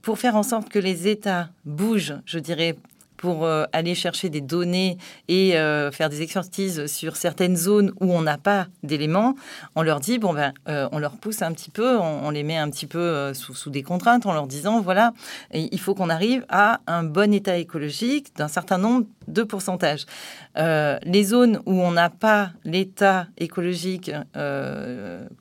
pour 0.03 0.19
faire 0.19 0.37
en 0.37 0.43
sorte 0.43 0.69
que 0.69 0.79
les 0.79 1.09
États 1.09 1.49
bougent, 1.65 2.17
je 2.25 2.39
dirais, 2.39 2.77
pour 3.17 3.45
euh, 3.45 3.65
aller 3.73 3.95
chercher 3.95 4.29
des 4.29 4.41
données 4.41 4.99
et 5.29 5.57
euh, 5.57 5.91
faire 5.91 6.09
des 6.09 6.23
expertises 6.23 6.87
sur 6.87 7.17
certaines 7.17 7.57
zones 7.57 7.93
où 8.01 8.13
on 8.13 8.23
n'a 8.23 8.39
pas 8.39 8.67
d'éléments, 8.83 9.35
on 9.75 9.83
leur 9.83 10.01
dit, 10.01 10.19
bon 10.19 10.35
ben, 10.35 10.53
euh, 10.69 10.89
on 10.93 10.99
leur 10.99 11.17
pousse 11.17 11.43
un 11.43 11.53
petit 11.53 11.71
peu, 11.71 11.99
on, 11.99 12.31
les 12.31 12.43
met 12.43 12.57
un 12.57 12.71
petit 12.71 12.87
peu 12.87 13.33
sous, 13.35 13.55
sous, 13.55 13.71
des 13.71 13.83
contraintes 13.83 14.27
en 14.27 14.33
leur 14.33 14.47
disant, 14.47 14.81
voilà, 14.81 15.13
il 15.53 15.81
faut 15.81 15.95
qu'on 15.95 16.11
arrive 16.11 16.45
à 16.49 16.81
un 16.87 17.03
bon 17.03 17.33
état 17.33 17.57
écologique 17.57 18.37
d'un 18.37 18.49
certain 18.49 18.79
nombre 18.79 19.07
de 19.29 19.43
pourcentages. 19.43 20.07
les 20.57 21.25
zones 21.25 21.61
où 21.67 21.81
on 21.81 21.93
n'a 21.93 22.11
pas 22.11 22.51
l'état 22.65 23.27
écologique 23.39 24.11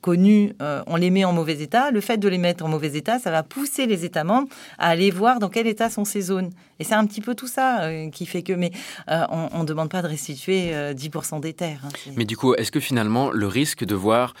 connu, 0.00 0.54
on 0.60 0.96
les 0.96 1.10
met 1.10 1.24
en 1.24 1.32
mauvais 1.32 1.60
état. 1.60 1.90
Le 1.90 2.00
fait 2.00 2.16
de 2.16 2.28
les 2.28 2.38
mettre 2.38 2.64
en 2.64 2.68
mauvais 2.68 2.96
état, 2.96 3.18
ça 3.18 3.30
va 3.30 3.42
pousser 3.42 3.86
les 3.86 4.04
États 4.04 4.24
membres 4.24 4.48
à 4.78 4.88
aller 4.88 5.10
voir 5.10 5.38
dans 5.38 5.48
quel 5.48 5.66
état 5.66 5.90
sont 5.90 6.04
ces 6.04 6.22
zones. 6.22 6.50
Et 6.78 6.84
c'est 6.84 6.94
un 6.94 7.06
petit 7.06 7.20
peu 7.20 7.34
tout 7.34 7.46
ça 7.46 7.84
euh, 7.84 8.10
qui 8.10 8.26
fait 8.26 8.42
que, 8.42 8.52
mais 8.52 8.70
euh, 9.10 9.24
on 9.30 9.60
ne 9.60 9.66
demande 9.66 9.88
pas 9.88 10.02
de 10.02 10.08
restituer 10.08 10.72
10% 10.72 11.36
euh, 11.36 11.40
des 11.40 11.52
terres. 11.52 11.80
Hein, 11.84 12.10
mais 12.16 12.24
du 12.24 12.36
coup, 12.36 12.54
est-ce 12.54 12.70
que 12.70 12.80
finalement, 12.80 13.30
le 13.30 13.46
risque 13.46 13.84
de 13.84 13.94
voir 13.94 14.34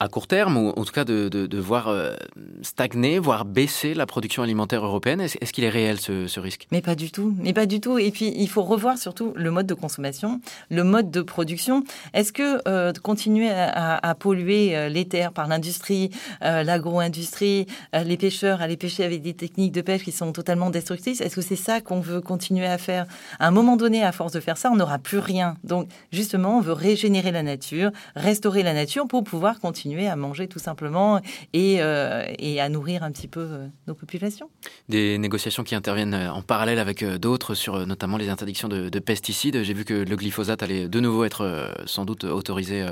à 0.00 0.06
court 0.06 0.28
terme, 0.28 0.56
ou 0.56 0.68
en 0.76 0.84
tout 0.84 0.92
cas 0.92 1.04
de, 1.04 1.58
voir 1.58 1.88
euh, 1.88 2.14
stagner, 2.62 3.18
voire 3.18 3.44
baisser 3.44 3.94
la 3.94 4.06
production 4.06 4.44
alimentaire 4.44 4.84
européenne 4.84 5.20
Est-ce 5.20 5.52
qu'il 5.52 5.64
est 5.64 5.68
réel 5.68 5.98
ce, 5.98 6.38
risque? 6.38 6.68
Mais 6.70 6.82
pas 6.82 6.94
du 6.94 7.10
tout, 7.10 7.34
mais 7.40 7.52
pas 7.52 7.66
du 7.66 7.80
tout. 7.80 7.98
Et 7.98 8.12
puis 8.12 8.32
il 8.36 8.48
faut 8.48 8.62
revoir 8.62 8.96
surtout 8.96 9.32
le 9.34 9.50
mode 9.50 9.66
de 9.66 9.74
consommation, 9.74 10.40
le 10.70 10.84
mode 10.84 11.10
de 11.10 11.20
production. 11.20 11.82
Est-ce 12.14 12.32
que 12.32 12.60
euh, 12.68 12.92
continuer 13.02 13.50
à, 13.50 14.14
polluer 14.14 14.76
euh, 14.76 14.88
les 14.88 15.06
terres 15.06 15.32
par 15.32 15.48
l'industrie, 15.48 16.10
l'agro-industrie, 16.40 17.66
les 17.92 18.16
pêcheurs, 18.16 18.64
les 18.66 18.76
pêcher 18.76 19.04
avec 19.04 19.22
des 19.22 19.34
techniques 19.34 19.72
de 19.72 19.80
pêche 19.80 20.04
qui 20.04 20.12
sont 20.12 20.32
totalement 20.32 20.70
destructrices, 20.70 21.20
est-ce 21.20 21.34
que 21.34 21.42
c'est 21.42 21.56
ça 21.56 21.80
qu'on 21.80 22.00
veut 22.00 22.20
continuer 22.20 22.66
à 22.66 22.78
faire? 22.78 23.06
À 23.40 23.48
un 23.48 23.50
moment 23.50 23.76
donné, 23.76 24.04
à 24.04 24.12
force 24.12 24.32
de 24.32 24.40
faire 24.40 24.58
ça, 24.58 24.70
on 24.70 24.76
n'aura 24.76 24.98
plus 24.98 25.18
rien. 25.18 25.56
Donc 25.64 25.88
justement, 26.12 26.58
on 26.58 26.60
veut 26.60 26.72
régénérer 26.72 27.32
la 27.32 27.42
nature, 27.42 27.90
restaurer 28.14 28.62
la 28.62 28.74
nature 28.74 29.08
pour 29.08 29.24
pouvoir 29.24 29.58
continuer 29.58 29.87
à 29.96 30.16
manger 30.16 30.48
tout 30.48 30.58
simplement 30.58 31.20
et, 31.52 31.78
euh, 31.80 32.24
et 32.38 32.60
à 32.60 32.68
nourrir 32.68 33.02
un 33.02 33.10
petit 33.10 33.28
peu 33.28 33.40
euh, 33.40 33.66
nos 33.86 33.94
populations. 33.94 34.50
Des 34.88 35.18
négociations 35.18 35.64
qui 35.64 35.74
interviennent 35.74 36.14
euh, 36.14 36.30
en 36.30 36.42
parallèle 36.42 36.78
avec 36.78 37.04
d'autres 37.04 37.54
sur 37.54 37.86
notamment 37.86 38.16
les 38.16 38.28
interdictions 38.28 38.68
de, 38.68 38.98
pesticides. 38.98 39.62
J'ai 39.62 39.74
vu 39.74 39.84
que 39.84 39.94
le 39.94 40.16
glyphosate 40.16 40.62
allait 40.62 40.88
de 40.88 41.00
nouveau 41.00 41.24
être 41.24 41.72
sans 41.86 42.04
doute 42.04 42.24
autorisé 42.24 42.84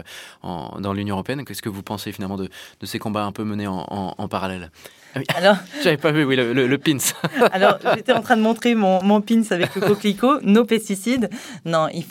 en, 0.43 0.81
dans 0.81 0.93
l'Union 0.93 1.17
européenne. 1.17 1.45
Qu'est-ce 1.45 1.63
que 1.63 1.69
vous 1.69 1.83
pensez 1.83 2.13
finalement 2.13 2.37
de, 2.37 2.49
de, 2.81 2.87
ces 2.87 2.99
combats 2.99 3.25
un 3.25 3.33
peu 3.33 3.43
menés 3.43 3.67
en, 3.67 3.85
en, 4.17 4.29
parallèle? 4.29 4.71
Ah 5.15 5.21
Alors, 5.35 5.57
j'avais 5.83 5.97
pas 5.97 6.13
vu, 6.13 6.25
oui, 6.25 6.37
le, 6.37 6.53
le, 6.53 6.79
pins. 6.79 6.99
Alors, 7.53 7.79
j'étais 7.97 8.13
en 8.13 8.23
train 8.23 8.37
de 8.37 8.43
montrer 8.43 8.75
mon, 8.77 9.03
mon 9.03 9.21
pins 9.21 9.43
avec 9.51 9.75
le 9.75 9.81
coquelicot, 9.81 10.41
nos 10.43 10.65
pesticides. 10.65 11.29
Non, 11.65 11.89
il, 11.93 12.05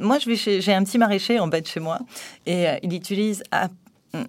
moi, 0.00 0.18
j'ai 0.18 0.72
un 0.72 0.82
petit 0.82 0.98
maraîcher 0.98 1.38
en 1.38 1.48
bas 1.48 1.60
de 1.60 1.66
chez 1.66 1.80
moi 1.80 1.98
et 2.46 2.66
il 2.82 2.94
utilise 2.94 3.42
à 3.50 3.68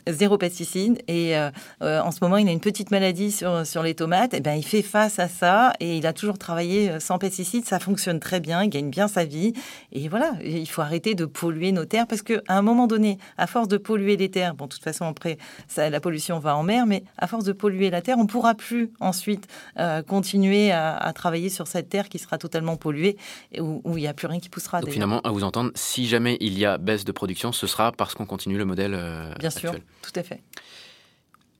zéro 0.07 0.37
pesticide 0.37 1.01
et 1.07 1.37
euh, 1.37 1.49
euh, 1.81 1.99
en 2.01 2.11
ce 2.11 2.19
moment 2.21 2.37
il 2.37 2.47
a 2.47 2.51
une 2.51 2.59
petite 2.59 2.91
maladie 2.91 3.31
sur, 3.31 3.65
sur 3.65 3.83
les 3.83 3.95
tomates. 3.95 4.33
Et 4.33 4.39
ben 4.39 4.53
il 4.53 4.63
fait 4.63 4.81
face 4.81 5.19
à 5.19 5.27
ça 5.27 5.73
et 5.79 5.97
il 5.97 6.05
a 6.05 6.13
toujours 6.13 6.37
travaillé 6.37 6.89
euh, 6.89 6.99
sans 6.99 7.17
pesticides. 7.17 7.65
Ça 7.65 7.79
fonctionne 7.79 8.19
très 8.19 8.39
bien 8.39 8.63
il 8.63 8.69
gagne 8.69 8.89
bien 8.89 9.07
sa 9.07 9.25
vie. 9.25 9.53
Et 9.91 10.07
voilà 10.07 10.33
il 10.43 10.67
faut 10.67 10.81
arrêter 10.81 11.15
de 11.15 11.25
polluer 11.25 11.71
nos 11.71 11.85
terres 11.85 12.07
parce 12.07 12.21
que 12.21 12.41
à 12.47 12.57
un 12.57 12.61
moment 12.61 12.87
donné 12.87 13.17
à 13.37 13.47
force 13.47 13.67
de 13.67 13.77
polluer 13.77 14.17
les 14.17 14.29
terres 14.29 14.55
bon 14.55 14.65
de 14.65 14.69
toute 14.69 14.83
façon 14.83 15.05
après 15.05 15.37
ça, 15.67 15.89
la 15.89 15.99
pollution 15.99 16.39
va 16.39 16.55
en 16.55 16.63
mer 16.63 16.85
mais 16.85 17.03
à 17.17 17.27
force 17.27 17.43
de 17.43 17.53
polluer 17.53 17.89
la 17.89 18.01
terre 18.01 18.17
on 18.17 18.25
pourra 18.25 18.55
plus 18.55 18.91
ensuite 18.99 19.47
continuer 20.07 20.71
à, 20.71 21.11
travailler 21.13 21.49
sur 21.49 21.67
cette 21.67 21.89
terre 21.89 22.09
qui 22.09 22.19
sera 22.19 22.37
totalement 22.37 22.75
polluée 22.75 23.17
et 23.51 23.61
où, 23.61 23.81
il 23.85 24.01
n'y 24.01 24.07
a 24.07 24.13
plus 24.13 24.27
rien 24.27 24.39
qui 24.39 24.49
poussera 24.49 24.81
Donc 24.81 24.89
finalement 24.89 25.21
à 25.21 25.31
vous 25.31 25.43
entendre 25.43 25.71
si 25.75 26.07
jamais 26.07 26.37
il 26.39 26.57
y 26.57 26.65
a 26.65 26.77
baisse 26.77 27.05
de 27.05 27.11
production 27.11 27.51
ce 27.51 27.67
sera 27.67 27.91
parce 27.91 28.13
qu'on 28.13 28.25
continue 28.25 28.57
le 28.57 28.65
modèle 28.65 28.97
bien 29.39 29.49
sûr 29.49 29.72
tout 30.01 30.11
à 30.15 30.23
fait. 30.23 30.41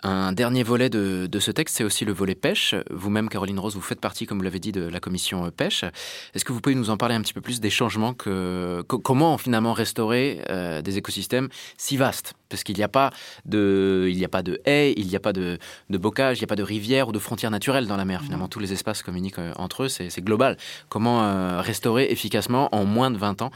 Un 0.05 0.33
dernier 0.33 0.63
volet 0.63 0.89
de, 0.89 1.39
ce 1.39 1.51
texte, 1.51 1.77
c'est 1.77 1.85
aussi 1.85 2.03
le 2.03 2.11
volet 2.11 2.35
pêche. 2.35 2.75
Vous-même, 2.89 3.29
Caroline 3.29 3.57
Rose, 3.57 3.75
vous 3.75 3.81
faites 3.81 4.01
partie, 4.01 4.25
comme 4.25 4.37
vous 4.37 4.43
l'avez 4.43 4.59
dit, 4.59 4.73
de 4.73 4.81
la 4.81 4.99
commission 4.99 5.49
pêche. 5.49 5.85
Est-ce 6.33 6.43
que 6.43 6.51
vous 6.51 6.59
pouvez 6.59 6.75
nous 6.75 6.89
en 6.89 6.97
parler 6.97 7.15
un 7.15 7.21
petit 7.21 7.33
peu 7.33 7.39
plus 7.39 7.61
des 7.61 7.69
changements 7.69 8.13
que, 8.13 8.81
comment 8.81 9.37
finalement 9.37 9.71
restaurer 9.71 10.41
euh, 10.49 10.81
des 10.81 10.97
écosystèmes 10.97 11.47
si 11.77 11.95
vastes? 11.95 12.33
Parce 12.53 12.63
qu'il 12.63 12.77
n'y 12.77 12.83
a 12.83 12.87
pas 12.87 13.09
de, 13.45 14.07
il 14.09 14.17
n'y 14.17 14.25
a 14.25 14.29
pas 14.29 14.43
de 14.43 14.61
haies, 14.65 14.93
il 14.97 15.07
n'y 15.07 15.15
a 15.15 15.19
pas 15.19 15.33
de, 15.33 15.57
bocage, 15.89 16.37
il 16.37 16.41
n'y 16.41 16.45
a 16.45 16.47
pas 16.47 16.55
de 16.55 16.63
rivière 16.63 17.07
ou 17.07 17.11
de 17.11 17.19
frontières 17.19 17.51
naturelles 17.51 17.87
dans 17.87 17.97
la 17.97 18.05
mer. 18.05 18.21
Finalement, 18.21 18.47
tous 18.47 18.59
les 18.59 18.73
espaces 18.73 19.03
communiquent 19.03 19.39
euh, 19.39 19.53
entre 19.57 19.83
eux. 19.83 19.89
C'est 19.89 20.21
global. 20.21 20.57
Comment 20.89 21.23
euh, 21.23 21.61
restaurer 21.61 22.05
efficacement 22.11 22.69
en 22.75 22.85
moins 22.85 23.11
de 23.11 23.17
20 23.17 23.41
ans 23.41 23.51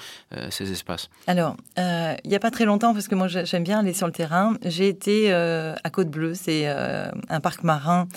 ces 0.50 0.72
espaces? 0.72 1.10
Alors, 1.28 1.56
il 1.78 2.30
n'y 2.30 2.36
a 2.36 2.40
pas 2.40 2.52
très 2.52 2.66
longtemps, 2.66 2.94
parce 2.94 3.08
que 3.08 3.16
moi 3.16 3.28
j'aime 3.28 3.64
bien 3.64 3.80
aller 3.80 3.94
sur 3.94 4.08
le 4.08 4.14
terrain. 4.14 4.54
J'ai 4.64 4.88
été 4.88 5.32
à 5.34 5.90
Côte-Bleue 5.92 6.34
c'est 6.48 6.64
euh, 6.66 7.10
un 7.30 7.40
parc 7.42 7.64
marin, 7.64 8.08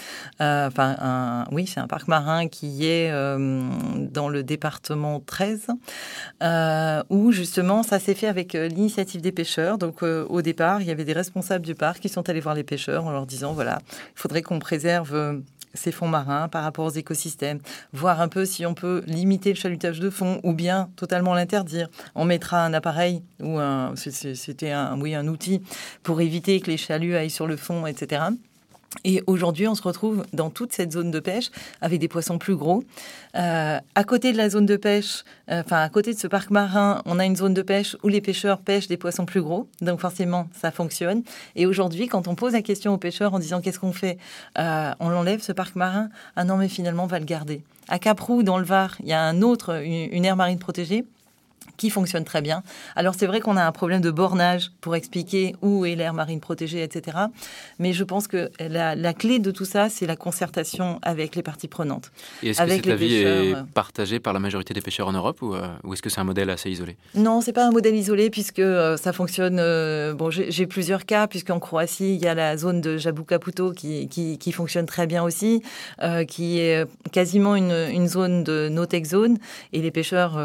euh, 0.40 0.68
enfin, 0.68 1.44
oui, 1.50 1.66
c'est 1.66 1.80
un 1.80 1.86
parc 1.88 2.06
marin 2.06 2.46
qui 2.46 2.86
est 2.86 3.10
euh, 3.10 3.62
dans 3.96 4.28
le 4.28 4.42
département 4.42 5.20
13, 5.20 5.68
où 7.10 7.32
justement 7.32 7.82
ça 7.82 7.98
s'est 7.98 8.14
fait 8.14 8.28
avec 8.28 8.52
l'initiative 8.52 9.20
des 9.20 9.32
pêcheurs. 9.32 9.78
Donc, 9.78 10.02
au 10.02 10.42
départ, 10.42 10.69
il 10.80 10.86
y 10.86 10.90
avait 10.90 11.04
des 11.04 11.12
responsables 11.12 11.64
du 11.64 11.74
parc 11.74 12.00
qui 12.00 12.08
sont 12.08 12.28
allés 12.28 12.40
voir 12.40 12.54
les 12.54 12.64
pêcheurs 12.64 13.04
en 13.06 13.10
leur 13.10 13.26
disant 13.26 13.52
voilà, 13.52 13.80
il 13.88 14.20
faudrait 14.20 14.42
qu'on 14.42 14.58
préserve 14.58 15.42
ces 15.74 15.92
fonds 15.92 16.08
marins 16.08 16.48
par 16.48 16.62
rapport 16.62 16.86
aux 16.86 16.90
écosystèmes, 16.90 17.60
voir 17.92 18.20
un 18.20 18.28
peu 18.28 18.44
si 18.44 18.66
on 18.66 18.74
peut 18.74 19.02
limiter 19.06 19.50
le 19.50 19.56
chalutage 19.56 20.00
de 20.00 20.10
fond 20.10 20.40
ou 20.42 20.52
bien 20.52 20.90
totalement 20.96 21.34
l'interdire. 21.34 21.88
On 22.14 22.24
mettra 22.24 22.64
un 22.64 22.74
appareil 22.74 23.22
ou 23.40 23.58
un, 23.58 23.94
c'était 23.96 24.70
un, 24.70 25.00
oui, 25.00 25.14
un 25.14 25.26
outil 25.28 25.62
pour 26.02 26.20
éviter 26.20 26.60
que 26.60 26.70
les 26.70 26.76
chaluts 26.76 27.16
aillent 27.16 27.30
sur 27.30 27.46
le 27.46 27.56
fond, 27.56 27.86
etc. 27.86 28.22
Et 29.04 29.22
aujourd'hui, 29.28 29.68
on 29.68 29.74
se 29.74 29.82
retrouve 29.82 30.24
dans 30.32 30.50
toute 30.50 30.72
cette 30.72 30.92
zone 30.92 31.12
de 31.12 31.20
pêche 31.20 31.50
avec 31.80 32.00
des 32.00 32.08
poissons 32.08 32.38
plus 32.38 32.56
gros. 32.56 32.82
Euh, 33.36 33.78
à 33.94 34.04
côté 34.04 34.32
de 34.32 34.36
la 34.36 34.50
zone 34.50 34.66
de 34.66 34.76
pêche, 34.76 35.24
euh, 35.48 35.62
enfin 35.64 35.80
à 35.82 35.88
côté 35.88 36.12
de 36.12 36.18
ce 36.18 36.26
parc 36.26 36.50
marin, 36.50 37.00
on 37.06 37.20
a 37.20 37.24
une 37.24 37.36
zone 37.36 37.54
de 37.54 37.62
pêche 37.62 37.96
où 38.02 38.08
les 38.08 38.20
pêcheurs 38.20 38.58
pêchent 38.58 38.88
des 38.88 38.96
poissons 38.96 39.26
plus 39.26 39.42
gros. 39.42 39.68
Donc 39.80 40.00
forcément, 40.00 40.48
ça 40.60 40.72
fonctionne. 40.72 41.22
Et 41.54 41.66
aujourd'hui, 41.66 42.08
quand 42.08 42.26
on 42.26 42.34
pose 42.34 42.52
la 42.52 42.62
question 42.62 42.92
aux 42.92 42.98
pêcheurs 42.98 43.32
en 43.32 43.38
disant 43.38 43.60
qu'est-ce 43.60 43.78
qu'on 43.78 43.92
fait, 43.92 44.18
euh, 44.58 44.90
on 44.98 45.08
l'enlève 45.08 45.40
ce 45.40 45.52
parc 45.52 45.76
marin. 45.76 46.08
Ah 46.34 46.44
non, 46.44 46.56
mais 46.56 46.68
finalement, 46.68 47.04
on 47.04 47.08
va 47.08 47.20
le 47.20 47.26
garder. 47.26 47.62
À 47.88 48.00
Caprou, 48.00 48.42
dans 48.42 48.58
le 48.58 48.64
Var, 48.64 48.96
il 49.00 49.08
y 49.08 49.12
a 49.12 49.22
un 49.22 49.42
autre, 49.42 49.82
une 49.84 50.24
aire 50.24 50.36
marine 50.36 50.58
protégée 50.58 51.04
qui 51.80 51.88
fonctionne 51.88 52.24
très 52.24 52.42
bien. 52.42 52.62
Alors 52.94 53.14
c'est 53.16 53.26
vrai 53.26 53.40
qu'on 53.40 53.56
a 53.56 53.64
un 53.64 53.72
problème 53.72 54.02
de 54.02 54.10
bornage 54.10 54.70
pour 54.82 54.94
expliquer 54.96 55.56
où 55.62 55.86
est 55.86 55.94
l'aire 55.94 56.12
marine 56.12 56.38
protégée, 56.38 56.82
etc. 56.82 57.16
Mais 57.78 57.94
je 57.94 58.04
pense 58.04 58.28
que 58.28 58.50
la, 58.60 59.14
clé 59.14 59.38
de 59.38 59.50
tout 59.50 59.64
ça, 59.64 59.88
c'est 59.88 60.06
la 60.06 60.14
concertation 60.14 60.98
avec 61.00 61.36
les 61.36 61.42
parties 61.42 61.68
pronantes. 61.68 62.12
Et 62.42 62.50
est-ce 62.50 62.62
que 62.62 62.70
cet 62.70 62.86
avis 62.88 63.14
est 63.14 63.54
partagé 63.72 64.20
par 64.20 64.34
la 64.34 64.40
majorité 64.40 64.74
des 64.74 64.82
pêcheurs 64.82 65.08
en 65.08 65.12
Europe 65.12 65.40
ou, 65.40 65.54
euh, 65.54 65.68
est-ce 65.90 66.02
que 66.02 66.10
c'est 66.10 66.20
un 66.20 66.24
modèle 66.24 66.50
assez 66.50 66.68
isolé? 66.68 66.96
Non, 67.14 67.40
c'est 67.40 67.54
pas 67.54 67.66
un 67.66 67.70
modèle 67.70 67.96
isolé 67.96 68.28
puisque 68.28 68.58
euh, 68.58 68.98
ça 68.98 69.14
fonctionne. 69.14 69.56
Euh, 69.58 70.12
bon, 70.12 70.28
j'ai 70.30 70.66
plusieurs 70.66 71.06
cas 71.06 71.28
puisqu'en 71.28 71.60
Croatie, 71.60 72.14
il 72.14 72.20
y 72.20 72.26
a 72.26 72.34
la 72.34 72.58
zone 72.58 72.82
de 72.82 72.98
Jabu 72.98 73.24
Caputo 73.24 73.72
qui, 73.72 74.06
qui, 74.08 74.52
fonctionne 74.52 74.84
très 74.84 75.06
bien 75.06 75.22
aussi, 75.22 75.62
qui 76.28 76.58
est 76.58 76.84
quasiment 77.12 77.56
une, 77.56 77.70
une 77.70 78.08
zone 78.08 78.44
de 78.44 78.68
no-tech 78.68 79.04
zone 79.04 79.38
et 79.72 79.80
les 79.80 79.92
pêcheurs 79.92 80.38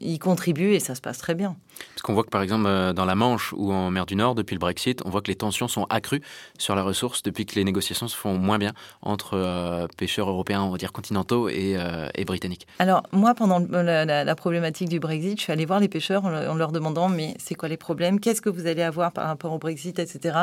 y 0.00 0.18
contribuent 0.18 0.63
et 0.72 0.80
ça 0.80 0.94
se 0.94 1.00
passe 1.00 1.18
très 1.18 1.34
bien. 1.34 1.56
Parce 1.94 2.02
qu'on 2.02 2.14
voit 2.14 2.24
que 2.24 2.30
par 2.30 2.42
exemple 2.42 2.64
euh, 2.66 2.92
dans 2.92 3.04
la 3.04 3.14
Manche 3.14 3.52
ou 3.56 3.72
en 3.72 3.90
mer 3.90 4.06
du 4.06 4.16
Nord, 4.16 4.34
depuis 4.34 4.54
le 4.54 4.58
Brexit, 4.58 5.00
on 5.04 5.10
voit 5.10 5.22
que 5.22 5.28
les 5.30 5.36
tensions 5.36 5.68
sont 5.68 5.84
accrues 5.84 6.22
sur 6.58 6.74
la 6.74 6.82
ressource 6.82 7.22
depuis 7.22 7.46
que 7.46 7.54
les 7.54 7.64
négociations 7.64 8.08
se 8.08 8.16
font 8.16 8.36
moins 8.36 8.58
bien 8.58 8.72
entre 9.02 9.34
euh, 9.34 9.86
pêcheurs 9.96 10.28
européens, 10.28 10.62
on 10.62 10.70
va 10.70 10.78
dire 10.78 10.92
continentaux 10.92 11.48
et, 11.48 11.76
euh, 11.76 12.08
et 12.14 12.24
britanniques. 12.24 12.66
Alors 12.78 13.02
moi, 13.12 13.34
pendant 13.34 13.58
la, 13.58 14.34
problématique 14.34 14.88
du 14.88 14.98
Brexit, 14.98 15.38
je 15.38 15.42
suis 15.44 15.52
allée 15.52 15.64
voir 15.64 15.80
les 15.80 15.88
pêcheurs 15.88 16.24
en, 16.24 16.54
leur 16.54 16.72
demandant 16.72 17.08
mais 17.08 17.34
c'est 17.38 17.54
quoi 17.54 17.68
les 17.68 17.76
problèmes? 17.76 18.18
Qu'est-ce 18.18 18.40
que 18.40 18.50
vous 18.50 18.66
allez 18.66 18.82
avoir 18.82 19.12
par 19.12 19.26
rapport 19.26 19.52
au 19.52 19.58
Brexit, 19.58 19.98
etc. 19.98 20.38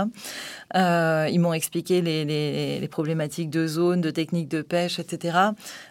ils 0.74 1.40
m'ont 1.40 1.54
expliqué 1.54 2.02
les, 2.02 2.26
les, 2.26 2.88
problématiques 2.88 3.50
de 3.50 3.68
zone, 3.68 4.02
de 4.02 4.12
techniques 4.12 4.50
de 4.50 4.62
pêche, 4.62 5.00
etc. 5.00 5.38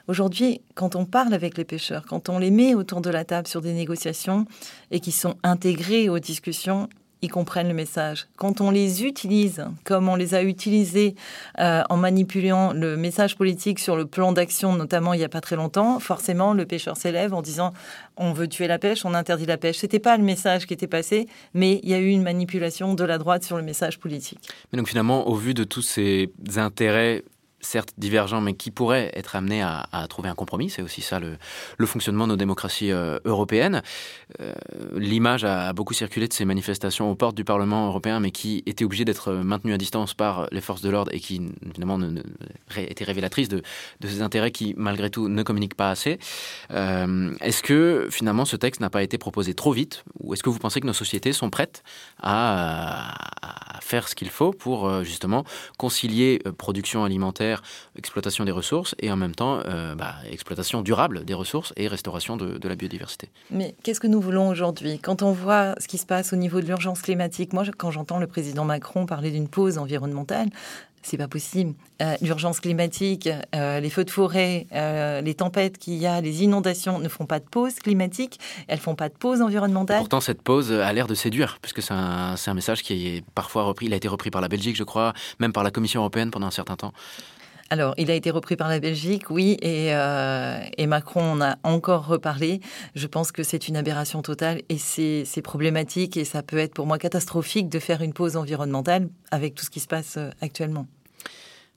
Aujourd'hui, 0.09 0.61
quand 0.75 0.97
on 0.97 1.05
parle 1.05 1.35
avec 1.35 1.57
les 1.57 1.65
pêcheurs, 1.65 2.05
quand 2.07 2.29
on 2.29 2.39
les 2.39 2.51
met 2.51 2.75
autour 2.75 3.01
de 3.01 3.11
la 3.11 3.25
table 3.25 3.47
sur 3.47 3.61
des 3.61 3.73
négociations 3.73 4.47
et 4.91 5.01
qui 5.01 5.13
sont 5.13 5.30
intégrés 5.43 6.09
aux 6.09 6.19
discussions, 6.19 6.89
ils 7.23 7.31
comprennent 7.31 7.69
le 7.69 7.75
message. 7.75 8.27
Quand 8.37 8.61
on 8.61 8.71
les 8.71 9.05
utilise, 9.05 9.65
comme 9.85 10.09
on 10.09 10.17
les 10.17 10.35
a 10.35 10.43
utilisés 10.43 11.15
euh, 11.59 11.83
en 11.91 11.97
manipulant 11.97 12.73
le 12.73 12.97
message 12.97 13.37
politique 13.37 13.79
sur 13.79 13.97
le 13.97 14.07
plan 14.07 14.33
d'action, 14.33 14.75
notamment 14.75 15.13
il 15.13 15.19
n'y 15.19 15.25
a 15.25 15.29
pas 15.29 15.41
très 15.41 15.57
longtemps, 15.57 16.01
forcément 16.01 16.55
le 16.55 16.65
pêcheur 16.65 16.97
s'élève 16.97 17.35
en 17.35 17.43
disant 17.43 17.73
on 18.17 18.33
veut 18.33 18.49
tuer 18.49 18.67
la 18.67 18.79
pêche, 18.79 19.05
on 19.05 19.15
interdit 19.15 19.47
la 19.47 19.59
pêche. 19.59 19.79
C'était 19.79 19.99
pas 19.99 20.17
le 20.17 20.25
message 20.25 20.67
qui 20.67 20.75
était 20.75 20.87
passé, 20.87 21.27
mais 21.55 21.81
il 21.83 21.91
y 21.91 21.95
a 21.95 21.99
eu 21.99 22.09
une 22.09 22.23
manipulation 22.23 22.95
de 22.95 23.05
la 23.05 23.19
droite 23.19 23.45
sur 23.45 23.57
le 23.57 23.63
message 23.63 23.99
politique. 23.99 24.49
Mais 24.73 24.79
donc 24.79 24.89
finalement, 24.89 25.29
au 25.29 25.35
vu 25.35 25.55
de 25.55 25.65
tous 25.65 25.83
ces 25.83 26.31
intérêts 26.57 27.23
certes 27.61 27.93
divergents, 27.99 28.41
mais 28.41 28.55
qui 28.55 28.71
pourraient 28.71 29.11
être 29.15 29.37
amenés 29.37 29.63
à, 29.63 29.87
trouver 30.09 30.29
un 30.29 30.35
compromis. 30.35 30.71
C'est 30.71 30.83
aussi 30.83 31.03
ça 31.03 31.21
le, 31.21 31.87
fonctionnement 31.87 32.27
de 32.27 32.33
nos 32.33 32.37
démocraties 32.37 32.93
euh, 32.93 33.19
européennes. 33.25 33.83
Euh, 34.41 34.53
l'image 34.95 35.45
a, 35.45 35.73
beaucoup 35.73 35.95
circulé 35.95 36.29
de 36.29 36.33
ces 36.33 36.45
manifestations 36.45 37.11
aux 37.11 37.15
portes 37.15 37.37
du 37.37 37.45
Parlement 37.45 37.87
européen, 37.87 38.21
mais 38.21 38.31
qui 38.31 38.63
étaient 38.67 38.85
obligées 38.85 39.05
d'être 39.05 39.33
maintenues 39.33 39.75
à 39.75 39.79
distance 39.79 40.15
par 40.15 40.47
les 40.53 40.61
forces 40.61 40.83
de 40.83 40.91
l'ordre 40.91 41.13
et 41.15 41.21
qui, 41.21 41.43
évidemment, 41.67 41.99
étaient 42.77 43.05
révélatrices 43.05 43.49
de, 43.49 43.63
ces 44.03 44.23
intérêts 44.23 44.51
qui, 44.51 44.75
malgré 44.77 45.11
tout, 45.11 45.29
ne 45.29 45.43
communiquent 45.43 45.75
pas 45.75 45.91
assez. 45.91 46.19
Euh, 46.71 47.35
est-ce 47.41 47.63
que, 47.63 48.09
finalement, 48.11 48.45
ce 48.45 48.57
texte 48.57 48.81
n'a 48.81 48.91
pas 48.91 49.03
été 49.03 49.19
proposé 49.19 49.55
trop 49.55 49.73
vite? 49.73 50.05
Ou 50.21 50.35
est-ce 50.35 50.43
que 50.43 50.51
vous 50.51 50.59
pensez 50.59 50.81
que 50.81 50.87
nos 50.87 50.93
sociétés 50.93 51.33
sont 51.33 51.51
prêtes 51.51 51.83
à 52.23 53.15
faire 53.81 54.09
ce 54.09 54.15
qu'il 54.15 54.31
faut 54.31 54.53
pour, 54.53 55.03
justement, 55.03 55.45
concilier 55.77 56.41
production 56.57 57.05
alimentaire 57.05 57.50
exploitation 57.97 58.45
des 58.45 58.53
ressources, 58.53 58.95
et 58.99 59.11
en 59.11 59.17
même 59.17 59.35
temps, 59.35 59.63
bah, 59.97 60.15
exploitation 60.31 60.83
durable 60.83 61.25
des 61.25 61.35
ressources 61.35 61.73
et 61.77 61.89
restauration 61.89 62.37
de, 62.37 62.59
de 62.59 62.69
la 62.69 62.75
biodiversité. 62.75 63.29
Mais 63.51 63.75
qu'est-ce 63.83 64.01
que 64.01 64.07
nous 64.07 64.21
voulons 64.21 64.49
aujourd'hui? 64.49 64.99
Quand 64.99 65.23
on 65.23 65.33
voit 65.33 65.75
ce 65.79 65.89
qui 65.89 65.99
se 65.99 66.07
passe 66.07 66.33
au 66.33 66.37
niveau 66.37 66.61
de 66.61 66.67
l'urgence 66.67 67.03
climatique, 67.03 67.53
moi, 67.53 67.65
quand 67.77 67.91
j'entends 67.91 68.19
le 68.19 68.27
président 68.27 68.65
Macron 68.65 69.07
parler 69.07 69.31
d'une 69.31 69.49
pause 69.49 69.79
environnementale, 69.79 70.49
c'est 71.03 71.17
pas 71.17 71.29
possible. 71.29 71.75
Euh, 72.03 72.15
l'urgence 72.21 72.61
climatique, 72.61 73.29
euh, 73.55 73.81
les 73.81 73.91
feux 73.91 74.05
de 74.05 74.11
forêt, 74.11 74.67
euh, 74.75 75.21
les 75.21 75.35
tempêtes 75.35 75.79
qu'il 75.79 75.95
y 75.95 76.07
a, 76.07 76.21
les 76.21 76.43
inondations 76.43 76.99
ne 76.99 77.09
font 77.09 77.27
pas 77.27 77.39
de 77.39 77.45
pause 77.45 77.75
climatique, 77.75 78.39
elles 78.69 78.79
font 78.79 78.95
pas 78.95 79.09
de 79.09 79.15
pause 79.15 79.41
environnementale. 79.41 80.01
pourtant, 80.01 80.21
cette 80.21 80.43
pause 80.43 80.73
a 80.73 80.93
l'air 80.93 81.07
de 81.07 81.15
séduire, 81.15 81.59
puisque 81.63 81.83
c'est 81.83 81.95
un, 81.95 82.35
un, 82.45 82.55
message 82.55 82.83
qui 82.83 83.09
est 83.09 83.25
parfois 83.35 83.63
repris. 83.65 83.87
Il 83.87 83.95
a 83.95 83.97
été 83.97 84.09
repris 84.09 84.31
par 84.31 84.43
la 84.43 84.49
Belgique, 84.49 84.77
je 84.77 84.85
crois, 84.85 85.15
même 85.39 85.53
par 85.53 85.65
la 85.65 85.71
Commission 85.71 86.01
européenne 86.01 86.31
pendant 86.31 86.47
un 86.47 86.53
certain 86.53 86.77
temps. 86.77 86.93
Alors, 87.71 87.95
il 87.99 88.11
a 88.11 88.15
été 88.15 88.31
repris 88.31 88.57
par 88.57 88.69
la 88.69 88.81
Belgique, 88.81 89.31
oui, 89.31 89.57
et, 89.63 89.91
et 89.91 90.87
Macron 90.87 91.33
en 91.33 91.41
a 91.41 91.57
encore 91.63 92.07
reparlé. 92.07 92.61
Je 92.97 93.07
pense 93.07 93.31
que 93.31 93.45
c'est 93.45 93.69
une 93.69 93.77
aberration 93.77 94.23
totale 94.23 94.63
et 94.69 94.77
c'est 94.77 95.43
problématique 95.43 96.17
et 96.17 96.25
ça 96.25 96.43
peut 96.43 96.59
être 96.59 96.75
pour 96.75 96.87
moi 96.87 96.99
catastrophique 96.99 97.69
de 97.69 97.79
faire 97.79 98.03
une 98.03 98.13
pause 98.13 98.37
environnementale 98.37 99.09
avec 99.31 99.55
tout 99.55 99.65
ce 99.65 99.71
qui 99.71 99.79
se 99.79 99.87
passe 99.87 100.19
actuellement. 100.41 100.87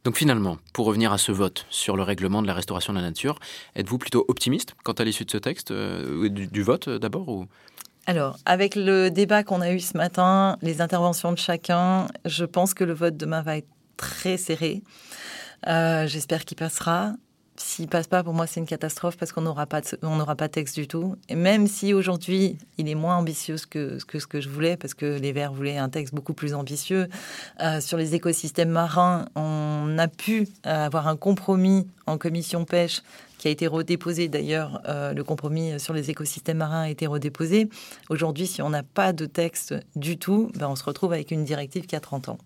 Donc 0.03 0.17
finalement, 0.17 0.57
pour 0.73 0.85
revenir 0.85 1.13
à 1.13 1.17
ce 1.17 1.31
vote 1.31 1.65
sur 1.69 1.95
le 1.95 2.03
règlement 2.03 2.41
de 2.41 2.47
la 2.47 2.53
restauration 2.53 2.91
de 2.91 2.97
la 2.97 3.05
nature, 3.05 3.39
êtes-vous 3.75 3.97
plutôt 3.97 4.25
optimiste 4.27 4.75
quant 4.83 4.91
à 4.93 5.03
l'issue 5.05 5.23
de 5.23 5.31
ce 5.31 5.38
texte, 5.38 5.71
euh, 5.71 6.27
du, 6.29 6.62
vote 6.62 6.89
euh, 6.89 7.00
d'abord 7.00 7.29
ou... 7.29 7.45
Alors, 8.05 8.38
avec 8.45 8.75
le 8.75 9.09
débat 9.09 9.43
qu'on 9.43 9.62
a 9.62 9.71
eu 9.71 9.79
ce 9.79 9.95
matin, 9.95 10.57
les 10.62 10.81
interventions 10.81 11.31
de 11.31 11.38
chacun, 11.38 12.07
je 12.25 12.43
pense 12.43 12.73
que 12.73 12.83
le 12.83 12.91
vote 12.91 13.15
demain 13.15 13.41
va 13.43 13.57
être 13.57 13.69
très 13.95 14.35
serré. 14.35 14.83
Euh, 15.67 16.08
j'espère 16.08 16.46
qu'il 16.46 16.58
passera. 16.58 17.13
S'il 17.55 17.88
passe 17.88 18.08
pas, 18.08 18.24
pour 18.24 18.34
moi, 18.34 18.48
c'est 18.48 18.60
une 18.60 18.65
catastrophe 18.65 19.15
parce 19.15 19.32
qu'on 19.32 19.41
n'aura 19.41 19.67
pas, 19.67 19.82
de, 19.82 20.34
pas 20.34 20.48
de 20.48 20.51
texte 20.51 20.75
du 20.75 20.88
tout. 20.88 21.15
Et 21.29 21.36
même 21.36 21.67
si 21.67 21.93
aujourd'hui, 21.93 22.58
il 22.79 22.89
est 22.89 22.96
moins 22.96 23.17
ambitieux 23.17 23.58
que, 23.70 24.00
ce 24.00 24.25
que 24.25 24.41
je 24.41 24.50
voulais, 24.50 24.75
parce 24.75 24.96
que 24.96 25.20
les 25.20 25.32
Verts 25.34 25.53
voulaient 25.53 25.77
un 25.77 25.89
texte 25.89 26.15
beaucoup 26.15 26.34
plus 26.34 26.55
ambitieux 26.55 27.08
euh, 27.62 27.79
sur 27.79 27.98
les 27.98 28.15
écosystèmes 28.15 28.72
marins, 28.72 29.25
on 29.36 29.96
a 30.00 30.08
pu 30.08 30.48
euh, 30.65 30.86
avoir 30.86 31.08
un 31.08 31.15
compromis 31.15 31.88
en 32.08 32.17
commission 32.17 32.65
pêche 32.65 33.03
qui 33.38 33.50
a 33.50 33.51
été 33.51 33.67
redéposé. 33.67 34.29
D'ailleurs, 34.29 34.82
le 34.88 35.22
compromis 35.22 35.77
sur 35.77 35.93
les 35.93 36.10
écosystèmes 36.10 36.58
marins 36.58 36.84
a 36.84 36.89
été 36.89 37.08
redéposé. 37.08 37.70
Aujourd'hui, 38.10 38.48
si 38.48 38.62
on 38.62 38.70
n'a 38.70 38.84
pas 38.84 39.12
de 39.12 39.25
texte 39.25 39.75
du 39.98 40.17
tout, 40.17 40.50
ben, 40.55 40.70
on 40.70 40.77
se 40.77 40.84
retrouve 40.86 41.12
avec 41.12 41.29
une 41.29 41.43
directive 41.43 41.86
qui 41.86 41.96
a 41.98 42.00
30 42.00 42.29
ans. 42.29 42.38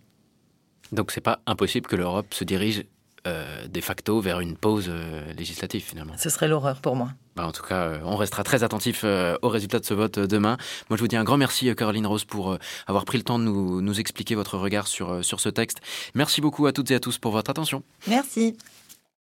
Donc, 0.91 1.11
c'est 1.11 1.21
pas 1.21 1.39
impossible 1.45 1.87
que 1.87 1.95
l'Europe 1.95 2.33
se 2.33 2.43
dirige 2.43 2.83
euh, 3.25 3.67
de 3.67 3.81
facto 3.81 4.21
vers 4.21 4.39
une 4.39 4.55
pause 4.55 4.85
euh, 4.89 5.33
législative 5.33 5.83
finalement. 5.83 6.13
Ce 6.17 6.29
serait 6.29 6.47
l'horreur 6.47 6.81
pour 6.81 6.95
moi. 6.95 7.09
Bah, 7.35 7.45
en 7.45 7.51
tout 7.51 7.63
cas, 7.63 7.81
euh, 7.81 7.99
on 8.03 8.15
restera 8.15 8.43
très 8.43 8.63
attentif 8.63 9.03
aux 9.03 9.49
résultats 9.49 9.79
de 9.79 9.85
ce 9.85 9.93
vote 9.93 10.19
demain. 10.19 10.57
Moi, 10.89 10.97
je 10.97 11.01
vous 11.01 11.07
dis 11.07 11.17
un 11.17 11.23
grand 11.23 11.37
merci, 11.37 11.73
Caroline 11.75 12.07
Rose, 12.07 12.25
pour 12.25 12.57
avoir 12.87 13.05
pris 13.05 13.17
le 13.17 13.23
temps 13.23 13.39
de 13.39 13.43
nous, 13.43 13.81
nous 13.81 13.99
expliquer 13.99 14.35
votre 14.35 14.57
regard 14.57 14.87
sur, 14.87 15.23
sur 15.23 15.39
ce 15.39 15.49
texte. 15.49 15.79
Merci 16.15 16.41
beaucoup 16.41 16.67
à 16.67 16.71
toutes 16.71 16.91
et 16.91 16.95
à 16.95 16.99
tous 16.99 17.17
pour 17.17 17.31
votre 17.31 17.49
attention. 17.49 17.83
Merci. 18.07 18.57